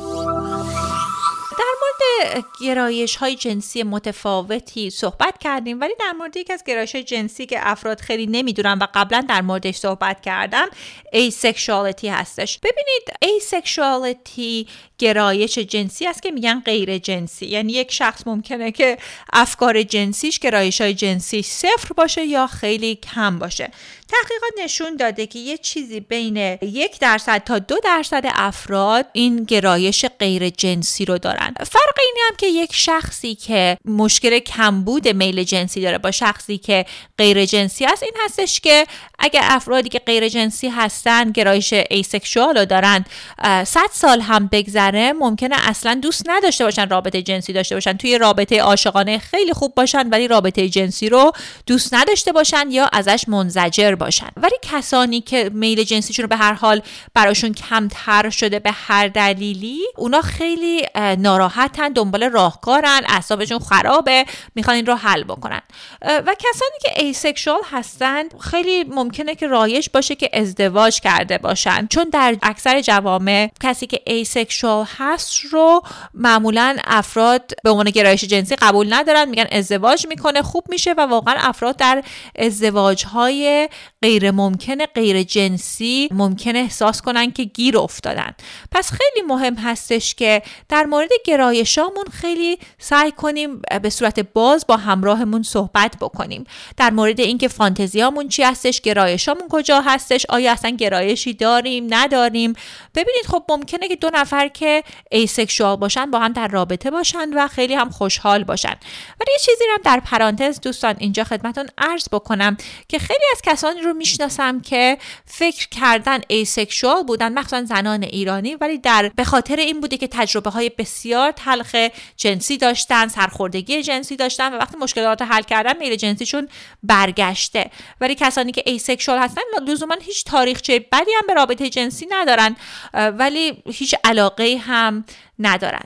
گرایش 2.61 3.15
های 3.15 3.35
جنسی 3.35 3.83
متفاوتی 3.83 4.89
صحبت 4.89 5.37
کردیم 5.39 5.81
ولی 5.81 5.93
در 5.99 6.11
مورد 6.11 6.37
یکی 6.37 6.53
از 6.53 6.63
گرایش 6.63 6.95
های 6.95 7.03
جنسی 7.03 7.45
که 7.45 7.59
افراد 7.61 7.99
خیلی 7.99 8.25
نمی‌دونن 8.25 8.77
و 8.81 8.87
قبلا 8.93 9.25
در 9.29 9.41
موردش 9.41 9.75
صحبت 9.75 10.21
کردم 10.21 10.67
asexuality 11.11 12.07
هستش. 12.07 12.59
ببینید 12.59 13.13
asexuality 13.21 14.67
گرایش 14.97 15.57
جنسی 15.57 16.07
است 16.07 16.23
که 16.23 16.31
میگن 16.31 16.59
غیر 16.59 16.97
جنسی. 16.97 17.45
یعنی 17.45 17.73
یک 17.73 17.91
شخص 17.91 18.27
ممکنه 18.27 18.71
که 18.71 18.97
افکار 19.33 19.83
جنسیش 19.83 20.39
گرایش 20.39 20.81
های 20.81 20.93
جنسی 20.93 21.41
صفر 21.41 21.93
باشه 21.97 22.25
یا 22.25 22.47
خیلی 22.47 22.95
کم 22.95 23.39
باشه. 23.39 23.71
تحقیقات 24.11 24.51
نشون 24.63 24.95
داده 24.95 25.27
که 25.27 25.39
یه 25.39 25.57
چیزی 25.57 25.99
بین 25.99 26.37
یک 26.61 26.99
درصد 26.99 27.43
تا 27.45 27.59
دو 27.59 27.75
درصد 27.83 28.23
افراد 28.25 29.05
این 29.13 29.43
گرایش 29.43 30.05
غیر 30.19 30.49
جنسی 30.49 31.05
رو 31.05 31.17
دارن. 31.17 31.53
فرق 31.59 31.97
اینه 31.99 32.19
هم 32.29 32.35
که 32.37 32.47
یک 32.47 32.73
شخصی 32.73 33.35
که 33.35 33.77
مشکل 33.85 34.39
کمبود 34.39 35.07
میل 35.07 35.43
جنسی 35.43 35.81
داره 35.81 35.97
با 35.97 36.11
شخصی 36.11 36.57
که 36.57 36.85
غیر 37.17 37.45
جنسی 37.45 37.85
است 37.85 38.03
این 38.03 38.13
هستش 38.25 38.59
که 38.59 38.85
اگر 39.19 39.41
افرادی 39.43 39.89
که 39.89 39.99
غیر 39.99 40.29
جنسی 40.29 40.67
هستن 40.67 41.31
گرایش 41.31 41.73
asexual 41.73 42.57
رو 42.57 42.65
دارن 42.65 43.05
100 43.43 43.65
سال 43.91 44.21
هم 44.21 44.49
بگذره 44.51 45.13
ممکنه 45.13 45.69
اصلا 45.69 45.99
دوست 46.01 46.23
نداشته 46.29 46.63
باشن 46.63 46.89
رابطه 46.89 47.21
جنسی 47.21 47.53
داشته 47.53 47.75
باشن. 47.75 47.93
توی 47.93 48.17
رابطه 48.17 48.61
عاشقانه 48.61 49.17
خیلی 49.17 49.53
خوب 49.53 49.75
باشن 49.75 50.09
ولی 50.09 50.27
رابطه 50.27 50.69
جنسی 50.69 51.09
رو 51.09 51.31
دوست 51.65 51.93
نداشته 51.93 52.31
باشن 52.31 52.71
یا 52.71 52.89
ازش 52.93 53.25
منزجر 53.27 53.95
باشن. 54.01 54.29
ولی 54.37 54.55
کسانی 54.61 55.21
که 55.21 55.49
میل 55.53 55.83
جنسیشون 55.83 56.23
رو 56.23 56.29
به 56.29 56.35
هر 56.35 56.53
حال 56.53 56.81
براشون 57.13 57.53
کمتر 57.53 58.29
شده 58.29 58.59
به 58.59 58.71
هر 58.71 59.07
دلیلی 59.07 59.79
اونا 59.97 60.21
خیلی 60.21 60.85
ناراحتن 61.17 61.89
دنبال 61.89 62.23
راهکارن 62.23 63.01
اعصابشون 63.07 63.59
خرابه 63.59 64.25
می‌خوان 64.55 64.75
این 64.75 64.85
رو 64.85 64.95
حل 64.95 65.23
بکنن. 65.23 65.61
و 66.01 66.35
کسانی 66.39 66.77
که 66.81 67.03
asexual 67.03 67.61
هستن 67.71 68.23
خیلی 68.39 68.83
ممکنه 68.83 69.35
که 69.35 69.47
رایج 69.47 69.89
باشه 69.89 70.15
که 70.15 70.29
ازدواج 70.33 70.99
کرده 70.99 71.37
باشن. 71.37 71.87
چون 71.87 72.03
در 72.03 72.35
اکثر 72.41 72.81
جوامع 72.81 73.51
کسی 73.63 73.87
که 73.87 74.01
asexual 74.05 74.85
هست 74.97 75.39
رو 75.51 75.81
معمولا 76.13 76.77
افراد 76.87 77.51
به 77.63 77.69
عنوان 77.69 77.89
گرایش 77.89 78.23
جنسی 78.23 78.55
قبول 78.55 78.93
ندارن 78.93 79.29
میگن 79.29 79.47
ازدواج 79.51 80.07
می‌کنه 80.07 80.41
خوب 80.41 80.63
میشه 80.69 80.93
و 80.93 81.01
واقعا 81.01 81.35
افراد 81.37 81.77
در 81.77 82.03
ازدواج 82.35 83.05
های 83.05 83.69
غیر 84.03 84.31
ممکن 84.31 84.85
غیر 84.85 85.23
جنسی 85.23 86.09
ممکن 86.11 86.55
احساس 86.55 87.01
کنن 87.01 87.31
که 87.31 87.43
گیر 87.43 87.77
افتادن. 87.77 88.31
پس 88.71 88.91
خیلی 88.91 89.27
مهم 89.27 89.55
هستش 89.55 90.15
که 90.15 90.41
در 90.69 90.83
مورد 90.85 91.09
گرایشامون 91.25 92.05
خیلی 92.11 92.59
سعی 92.77 93.11
کنیم 93.11 93.61
به 93.81 93.89
صورت 93.89 94.19
باز 94.19 94.65
با 94.67 94.77
همراهمون 94.77 95.43
صحبت 95.43 95.95
بکنیم. 96.01 96.43
در 96.77 96.89
مورد 96.89 97.19
اینکه 97.19 97.47
فانتزیامون 97.47 98.27
چی 98.27 98.43
هستش 98.43 98.81
گرایشامون 98.81 99.47
کجا 99.49 99.81
هستش 99.81 100.25
آیا 100.29 100.51
اصلا 100.51 100.71
گرایشی 100.71 101.33
داریم 101.33 101.87
نداریم. 101.89 102.53
ببینید 102.95 103.25
خب 103.27 103.43
ممکنه 103.49 103.87
که 103.87 103.95
دو 103.95 104.09
نفر 104.13 104.47
که 104.47 104.83
asexual 105.11 105.75
باشن 105.75 106.11
با 106.11 106.19
هم 106.19 106.33
در 106.33 106.47
رابطه 106.47 106.91
باشن 106.91 107.33
و 107.33 107.47
خیلی 107.47 107.73
هم 107.73 107.89
خوشحال 107.89 108.43
باشن. 108.43 108.75
ولی 109.19 109.31
یه 109.31 109.39
چیزی 109.41 109.63
رو 109.71 109.77
در 109.83 109.99
پرانتز 109.99 110.61
دوستان 110.61 110.95
اینجا 110.99 111.23
خدمتون 111.23 111.67
عرض 111.77 112.07
بکنم 112.11 112.57
که 112.87 112.99
خیلی 112.99 113.25
از 113.33 113.41
کسانی 113.41 113.80
رو 113.83 113.93
می‌شناسم 113.93 114.61
که 114.61 114.97
فکر 115.25 115.67
کردن 115.67 116.19
asexual 116.27 117.03
بودن 117.03 117.33
مخصوصا 117.33 117.65
زنان 117.65 118.03
ایرانی 118.03 118.55
ولی 118.55 118.77
در 118.77 119.11
به 119.15 119.23
خاطر 119.23 119.55
این 119.55 119.81
بوده 119.81 119.97
که 119.97 120.07
تجربه 120.07 120.49
های 120.49 120.71
بسیار 120.77 121.31
تلخ 121.31 121.75
جنسی 122.17 122.57
داشتن 122.57 123.07
سرخوردگی 123.07 123.83
جنسی 123.83 124.15
داشتن 124.15 124.53
و 124.53 124.57
وقتی 124.57 124.77
مشکلات 124.77 125.21
حل 125.21 125.41
کردن 125.41 125.77
میل 125.77 125.95
جنسیشون 125.95 126.47
برگشته. 126.83 127.71
ولی 128.01 128.15
کسانی 128.15 128.51
که 128.51 128.63
asexual 128.65 129.19
هستن 129.19 129.41
لزوما 129.67 129.95
هیچ 130.01 130.25
تاریخچه 130.25 130.79
بدی 130.79 131.11
هم 131.17 131.27
به 131.27 131.33
رابطه 131.33 131.69
جنسی 131.69 132.07
ندارن 132.09 132.55
ولی 132.93 133.63
هیچ 133.65 133.95
علاقه 134.03 134.57
هم 134.57 135.05
ندارن. 135.39 135.83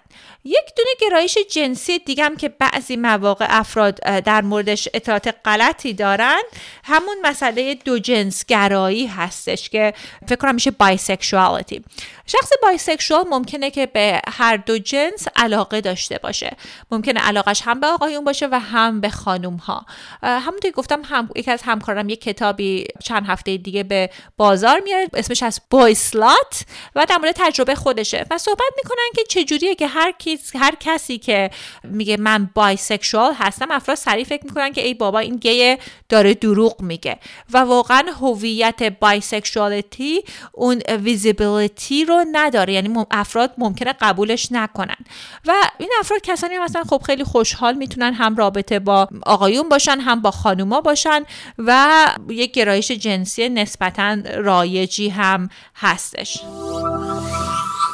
یک 0.48 0.66
دونه 0.78 0.90
گرایش 1.02 1.38
جنسی 1.52 2.00
دیگم 2.00 2.36
که 2.38 2.50
بعضی 2.50 2.96
مواقع 2.96 3.46
افراد 3.50 3.96
در 4.26 4.42
موردش 4.42 4.88
اطلاعات 4.94 5.36
غلطی 5.46 5.94
دارن. 5.94 6.42
همون 6.84 7.18
مسئله 7.24 7.76
دو 7.76 8.00
جنس 8.00 8.46
گرایی 8.46 9.08
هستش 9.08 9.70
که 9.70 9.94
فکر 10.28 10.36
کنم 10.36 10.54
میشه 10.54 10.72
bisexuality 10.72 11.84
شخص 12.26 12.50
bisexual 12.64 13.26
ممکنه 13.30 13.72
که 13.72 13.86
به 13.86 14.22
هر 14.28 14.58
دو 14.58 14.78
جنس 14.78 15.28
علاقه 15.36 15.82
داشته 15.82 16.18
باشه. 16.18 16.58
ممکنه 16.92 17.20
علاقش 17.20 17.62
هم 17.66 17.80
به 17.80 17.88
آقایون 17.88 18.24
باشه 18.24 18.48
و 18.52 18.60
هم 18.60 19.02
به 19.02 19.10
خانوم 19.10 19.56
ها 19.56 19.86
همونطور 20.24 20.72
گفتم 20.72 21.02
هم 21.06 21.30
یکی 21.36 21.52
از 21.52 21.62
همکارم 21.62 22.10
یک 22.10 22.22
کتابی 22.22 22.86
چند 23.04 23.26
هفته 23.28 23.58
دیگه 23.58 23.84
به 23.84 24.10
بازار 24.38 24.80
میاره 24.80 25.08
اسمش 25.14 25.44
از 25.44 25.62
بایسلات 25.70 26.66
و 26.96 27.06
در 27.10 27.18
مورد 27.18 27.36
تجربه 27.38 27.76
خودشه. 27.76 28.26
و 28.32 28.38
صحبت 28.38 28.74
می‌کنن 28.78 29.10
که 29.16 29.24
چجوریه 29.24 29.76
که 29.76 29.88
هر 29.88 30.14
هر 30.56 30.76
کسی 30.80 31.18
که 31.18 31.50
میگه 31.84 32.18
من 32.18 32.50
bisexual 32.54 33.34
هستم 33.34 33.72
افراد 33.72 33.98
سریع 33.98 34.26
فکر 34.26 34.44
می‌کنن 34.46 34.74
که 34.74 34.82
ای 34.82 34.94
بابا 34.94 35.20
این 35.20 35.36
گیه 35.36 35.80
داره 36.10 36.34
دروغ 36.34 36.82
میگه. 36.82 37.20
و 37.54 37.58
واقعا 37.58 38.04
هویت 38.22 38.84
bisexuality 38.84 40.24
اون 40.52 40.82
visibility 40.90 42.06
رو 42.06 42.15
نداره. 42.24 42.74
یعنی 42.74 43.06
افراد 43.12 43.54
ممکنه 43.58 43.94
قبولش 44.02 44.52
نکنن. 44.52 44.96
و 45.46 45.54
این 45.78 45.90
افراد 46.00 46.22
کسانی 46.22 46.60
مثلا 46.60 46.84
خب 46.84 47.02
خیلی 47.06 47.24
خوشحال 47.24 47.74
می‌تونن 47.74 48.14
هم 48.14 48.36
رابطه 48.36 48.80
با 48.80 49.08
آقایون 49.26 49.70
باشن 49.70 50.00
هم 50.00 50.22
با 50.22 50.32
خانوما 50.32 50.82
باشن 50.82 51.24
و 51.58 52.06
یک 52.30 52.52
گرایش 52.52 52.92
جنسی 52.92 53.50
نسبتا 53.50 54.18
رایجی 54.38 55.10
هم 55.10 55.50
هستش. 55.76 56.44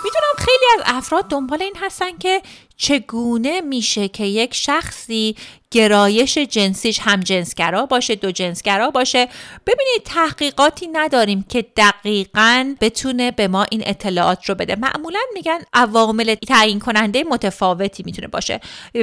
می‌دونم 0.04 0.36
خیلی 0.38 0.66
از 0.78 0.84
افراد 0.86 1.28
دنبال 1.28 1.62
این 1.62 1.76
هستن 1.82 2.18
که 2.20 2.42
چگونه 2.82 3.62
میشه 3.62 4.08
که 4.08 4.24
یک 4.26 4.54
شخصی 4.54 5.36
گرایش 5.72 6.38
جنسیش 6.38 7.00
هم 7.00 7.20
جنسگرا 7.20 7.86
باشه 7.86 8.16
دو 8.16 8.32
جنسگرا 8.32 8.90
باشه؟ 8.90 9.28
ببینید 9.68 10.04
تحقیقاتی 10.06 10.88
نداریم 10.88 11.46
که 11.50 11.66
دقیقا 11.78 12.76
بتونه 12.82 13.32
به 13.32 13.48
ما 13.48 13.66
این 13.72 13.84
اطلاعات 13.86 14.50
رو 14.50 14.56
بده. 14.56 14.76
معمولا 14.76 15.20
میگن 15.34 15.60
عوامل 15.74 16.36
تعیین 16.36 16.80
کننده 16.80 17.24
متفاوتی 17.24 18.04
می‌تونه 18.04 18.28
باشه. 18.28 18.60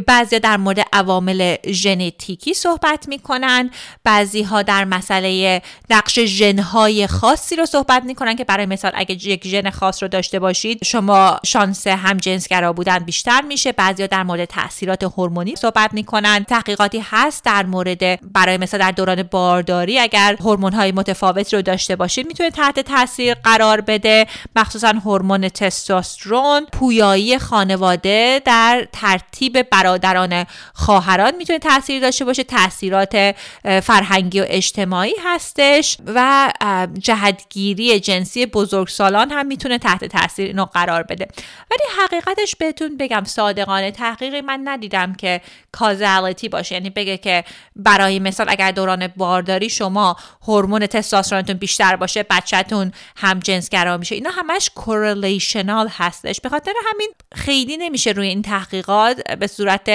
بعضی 0.06 0.38
در 0.38 0.56
مورد 0.56 0.86
عوامل 0.92 1.56
ژنتیکی 1.66 2.54
صحبت 2.54 3.08
می‌کنن 3.08 3.70
بعضی 4.04 4.42
ها 4.42 4.62
در 4.62 4.84
مسئله 4.84 5.62
نقش 5.90 6.18
ژنهای 6.18 7.06
خاصی 7.06 7.56
رو 7.56 7.66
صحبت 7.66 8.04
می‌کنن 8.04 8.36
که 8.36 8.44
برای 8.44 8.66
مثال 8.66 8.92
اگه 8.94 9.28
یک 9.28 9.46
ژن 9.46 9.70
خاص 9.70 10.02
رو 10.02 10.08
داشته 10.08 10.38
باشید 10.38 10.84
شما 10.84 11.40
شانس 11.46 11.86
هم 11.86 12.16
جنسگرا 12.16 12.72
بودن 12.72 12.98
بیشتر 12.98 13.40
میشه. 13.40 13.67
بعضیا 13.72 14.06
در 14.06 14.22
مورد 14.22 14.44
تاثیرات 14.44 15.02
هورمونی 15.04 15.56
صحبت 15.56 15.94
می‌کنن. 15.94 16.44
تحقیقاتی 16.44 17.04
هست 17.10 17.44
در 17.44 17.66
مورد 17.66 18.32
برای 18.32 18.56
مثلا 18.56 18.80
در 18.80 18.90
دوران 18.90 19.22
بارداری 19.22 19.98
اگر 19.98 20.36
هورمون 20.40 20.72
های 20.72 20.92
متفاوتی 20.92 21.56
رو 21.56 21.62
داشته 21.62 21.96
باشید 21.96 22.26
می‌تونه 22.26 22.50
تحت 22.50 22.80
تاثیر 22.80 23.34
قرار 23.34 23.80
بده. 23.80 24.26
مخصوصا 24.56 24.88
هورمون 25.04 25.48
تستوسترون 25.48 26.66
پویایی 26.72 27.38
خانواده 27.38 28.42
در 28.44 28.88
ترتیب 28.92 29.70
برادران 29.70 30.46
خواهران 30.74 31.36
می‌تونه 31.36 31.58
تاثیر 31.58 32.00
داشته 32.00 32.24
باشه. 32.24 32.44
تاثیرات 32.44 33.36
فرهنگی 33.82 34.40
و 34.40 34.44
اجتماعی 34.48 35.14
هستش 35.24 35.96
و 36.06 36.52
جهتگیری 36.98 38.00
جنسی 38.00 38.46
بزرگسالان 38.46 39.30
هم 39.30 39.46
می‌تونه 39.46 39.78
تحت 39.78 40.04
تاثیر 40.04 40.46
اینو 40.46 40.64
قرار 40.64 41.02
بده. 41.02 41.28
ولی 41.70 42.02
حقیقتش 42.02 42.56
بهتون 42.56 42.96
بگم 42.96 43.22
صادقانه 43.58 43.90
تحقیقی 43.90 44.40
من 44.40 44.60
ندیدم 44.64 45.14
که 45.14 45.40
کازالیتی 45.72 46.48
باشه. 46.48 46.74
یعنی 46.74 46.90
بگه 46.90 47.16
که 47.16 47.44
برای 47.76 48.18
مثال 48.18 48.46
اگر 48.48 48.70
دوران 48.70 49.06
بارداری 49.06 49.70
شما 49.70 50.16
هورمون 50.42 50.86
تستوسترونتون 50.86 51.56
بیشتر 51.56 51.96
باشه 51.96 52.22
بچهتون 52.22 52.92
هم 53.16 53.38
جنسگرا 53.38 53.96
میشه. 53.96 54.14
اینا 54.14 54.30
همش 54.30 54.70
کورلیشنال 54.74 55.88
هستش. 55.92 56.40
به 56.40 56.48
خاطر 56.48 56.72
همین 56.92 57.10
خیلی 57.34 57.76
نمیشه 57.76 58.10
روی 58.10 58.28
این 58.28 58.42
تحقیقات 58.42 59.22
به 59.34 59.46
صورت 59.46 59.90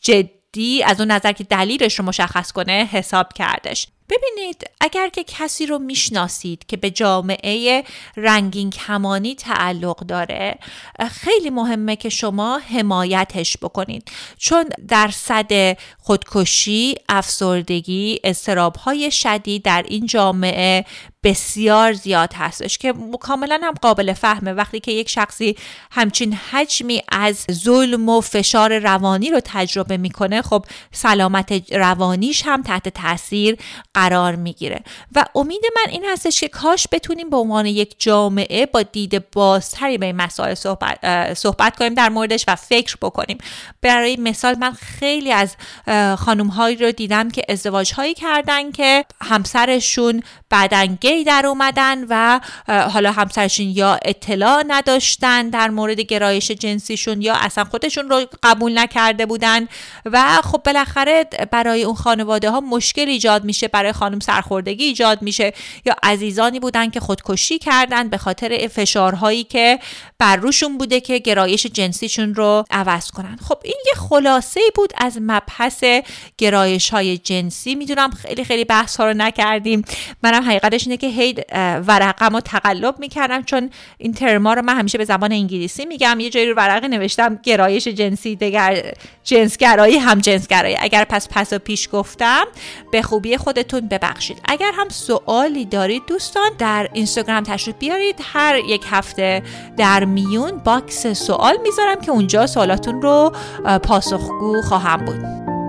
جدی 0.00 0.82
از 0.82 1.00
اون 1.00 1.10
نظر 1.10 1.32
که 1.32 1.44
دلیلش 1.44 1.98
رو 1.98 2.04
مشخص 2.04 2.52
کنه 2.52 2.88
حساب 2.92 3.32
کردش. 3.32 3.86
ببینید 4.10 4.70
اگر 4.80 5.08
که 5.08 5.24
کسی 5.24 5.66
رو 5.66 5.78
می‌شناسید 5.78 6.66
که 6.66 6.76
به 6.76 6.90
جامعه 6.90 7.84
رنگین 8.16 8.70
کمانی 8.70 9.34
تعلق 9.34 9.98
داره 9.98 10.58
خیلی 11.10 11.50
مهمه 11.50 11.96
که 11.96 12.08
شما 12.08 12.58
حمایتش 12.58 13.56
بکنید. 13.56 14.10
چون 14.38 14.64
درصد 14.88 15.78
خودکشی، 15.98 16.94
افسردگی، 17.08 18.20
استرابهای 18.24 19.10
شدید 19.10 19.62
در 19.62 19.84
این 19.88 20.06
جامعه 20.06 20.84
بسیار 21.24 21.92
زیاد 21.92 22.32
هستش 22.32 22.78
که 22.78 22.94
کاملا 23.20 23.60
هم 23.62 23.74
قابل 23.82 24.12
فهمه. 24.12 24.52
وقتی 24.52 24.80
که 24.80 24.92
یک 24.92 25.08
شخصی 25.08 25.56
همچین 25.90 26.32
حجمی 26.32 27.02
از 27.12 27.46
ظلم 27.52 28.08
و 28.08 28.20
فشار 28.20 28.78
روانی 28.78 29.30
رو 29.30 29.40
تجربه 29.44 29.96
می‌کنه 29.96 30.42
خب 30.42 30.64
سلامت 30.92 31.72
روانیش 31.72 32.42
هم 32.44 32.62
تحت 32.62 32.88
تاثیر 32.88 33.56
قرار 33.94 34.36
می‌گیره. 34.36 34.80
و 35.14 35.24
امید 35.34 35.62
من 35.76 35.92
این 35.92 36.04
هستش 36.04 36.40
که 36.40 36.48
کاش 36.48 36.86
بتونیم 36.92 37.30
به 37.30 37.36
عنوان 37.36 37.66
یک 37.66 37.94
جامعه 37.98 38.66
با 38.66 38.82
دید 38.82 39.30
بازتری 39.30 39.98
به 39.98 40.06
این 40.06 40.16
مسائل 40.16 40.54
صحبت, 40.54 41.34
صحبت 41.34 41.76
کنیم 41.76 41.94
در 41.94 42.08
موردش 42.08 42.44
و 42.48 42.56
فکر 42.56 42.96
بکنیم. 43.02 43.38
برای 43.82 44.16
مثال 44.16 44.58
من 44.58 44.72
خیلی 44.72 45.32
از 45.32 45.56
خانم 46.18 46.46
هایی 46.46 46.76
رو 46.76 46.92
دیدم 46.92 47.30
که 47.30 47.42
ازدواج 47.48 47.92
هایی 47.92 48.14
کردن 48.14 48.72
که 48.72 49.04
همسرشون 49.22 50.22
بعدن 50.50 50.86
گی 50.86 51.24
در 51.24 51.46
اومدن 51.46 52.04
و 52.08 52.40
حالا 52.68 53.12
همسرشون 53.12 53.66
یا 53.66 53.98
اطلاع 54.04 54.64
نداشتن 54.66 55.50
در 55.50 55.68
مورد 55.68 56.00
گرایش 56.00 56.50
جنسیشون 56.50 57.22
یا 57.22 57.34
اصلا 57.34 57.64
خودشون 57.64 58.10
رو 58.10 58.26
قبول 58.42 58.78
نکرده 58.78 59.26
بودن 59.26 59.68
و 60.04 60.40
خب 60.44 60.62
بالاخره 60.64 61.24
برای 61.50 61.84
اون 61.84 61.94
خانواده 61.94 62.50
ها 62.50 62.60
مشکل 62.60 63.08
ایجاد 63.08 63.44
میشه 63.44 63.68
برای 63.68 63.92
خانم 63.92 64.20
سرخوردگی 64.20 64.84
ایجاد 64.84 65.22
میشه 65.22 65.52
یا 65.86 65.96
عزیزانی 66.02 66.60
بودن 66.60 66.90
که 66.90 67.00
خودکشی 67.00 67.58
کردن 67.58 68.08
به 68.08 68.18
خاطر 68.18 68.68
فشارهایی 68.68 69.44
که 69.44 69.78
بر 70.18 70.36
روشون 70.36 70.78
بوده 70.78 71.00
که 71.00 71.18
گرایش 71.18 71.66
جنسیشون 71.66 72.34
رو 72.34 72.64
عوض 72.70 73.10
کنن. 73.10 73.38
خب 73.48 73.58
این 73.64 73.78
یه 73.86 73.94
خلاصه 73.94 74.60
بود 74.74 74.92
از 74.98 75.18
مبحث 75.20 75.84
گرایش 76.38 76.90
های 76.90 77.18
جنسی. 77.18 77.74
می‌دونم 77.74 78.10
خیلی 78.10 78.44
خیلی 78.44 78.64
بحث 78.64 78.96
ها 78.96 79.06
رو 79.06 79.14
نکردیم. 79.14 79.84
منم 80.22 80.39
حقیقتش 80.42 80.86
اینه 80.86 80.96
که 80.96 81.06
هی 81.06 81.34
ورقم 81.86 82.34
رو 82.34 82.40
تقلب 82.40 82.98
می‌کردم 82.98 83.42
چون 83.42 83.70
این 83.98 84.12
ترما 84.12 84.54
رو 84.54 84.62
من 84.62 84.78
همیشه 84.78 84.98
به 84.98 85.04
زبان 85.04 85.32
انگلیسی 85.32 85.84
میگم. 85.84 86.20
یه 86.20 86.30
جایی 86.30 86.46
رو 86.46 86.54
ورقه 86.56 86.88
نوشتم 86.88 87.38
گرایش 87.42 87.88
جنسی 87.88 88.36
دگر 88.36 88.92
جنسگرایی 89.24 89.96
هم 89.96 90.18
جنسگرایی. 90.18 90.76
اگر 90.80 91.04
پس 91.04 91.28
پس 91.30 91.52
و 91.52 91.58
پیش 91.58 91.88
گفتم 91.92 92.44
به 92.92 93.02
خوبی 93.02 93.36
خودتون 93.36 93.80
ببخشید. 93.80 94.40
اگر 94.44 94.70
هم 94.74 94.88
سوالی 94.88 95.64
دارید 95.64 96.02
دوستان 96.06 96.50
در 96.58 96.88
اینستاگرام 96.92 97.42
تشریف 97.42 97.76
بیارید. 97.76 98.16
هر 98.32 98.56
یک 98.56 98.82
هفته 98.90 99.42
در 99.76 100.04
میون 100.04 100.50
box 100.50 101.06
سوال 101.06 101.56
می‌ذارم 101.62 102.00
که 102.00 102.10
اونجا 102.10 102.46
سوالاتون 102.46 103.02
رو 103.02 103.32
پاسخگو 103.82 104.62
خواهم 104.62 105.04
بود. 105.04 105.59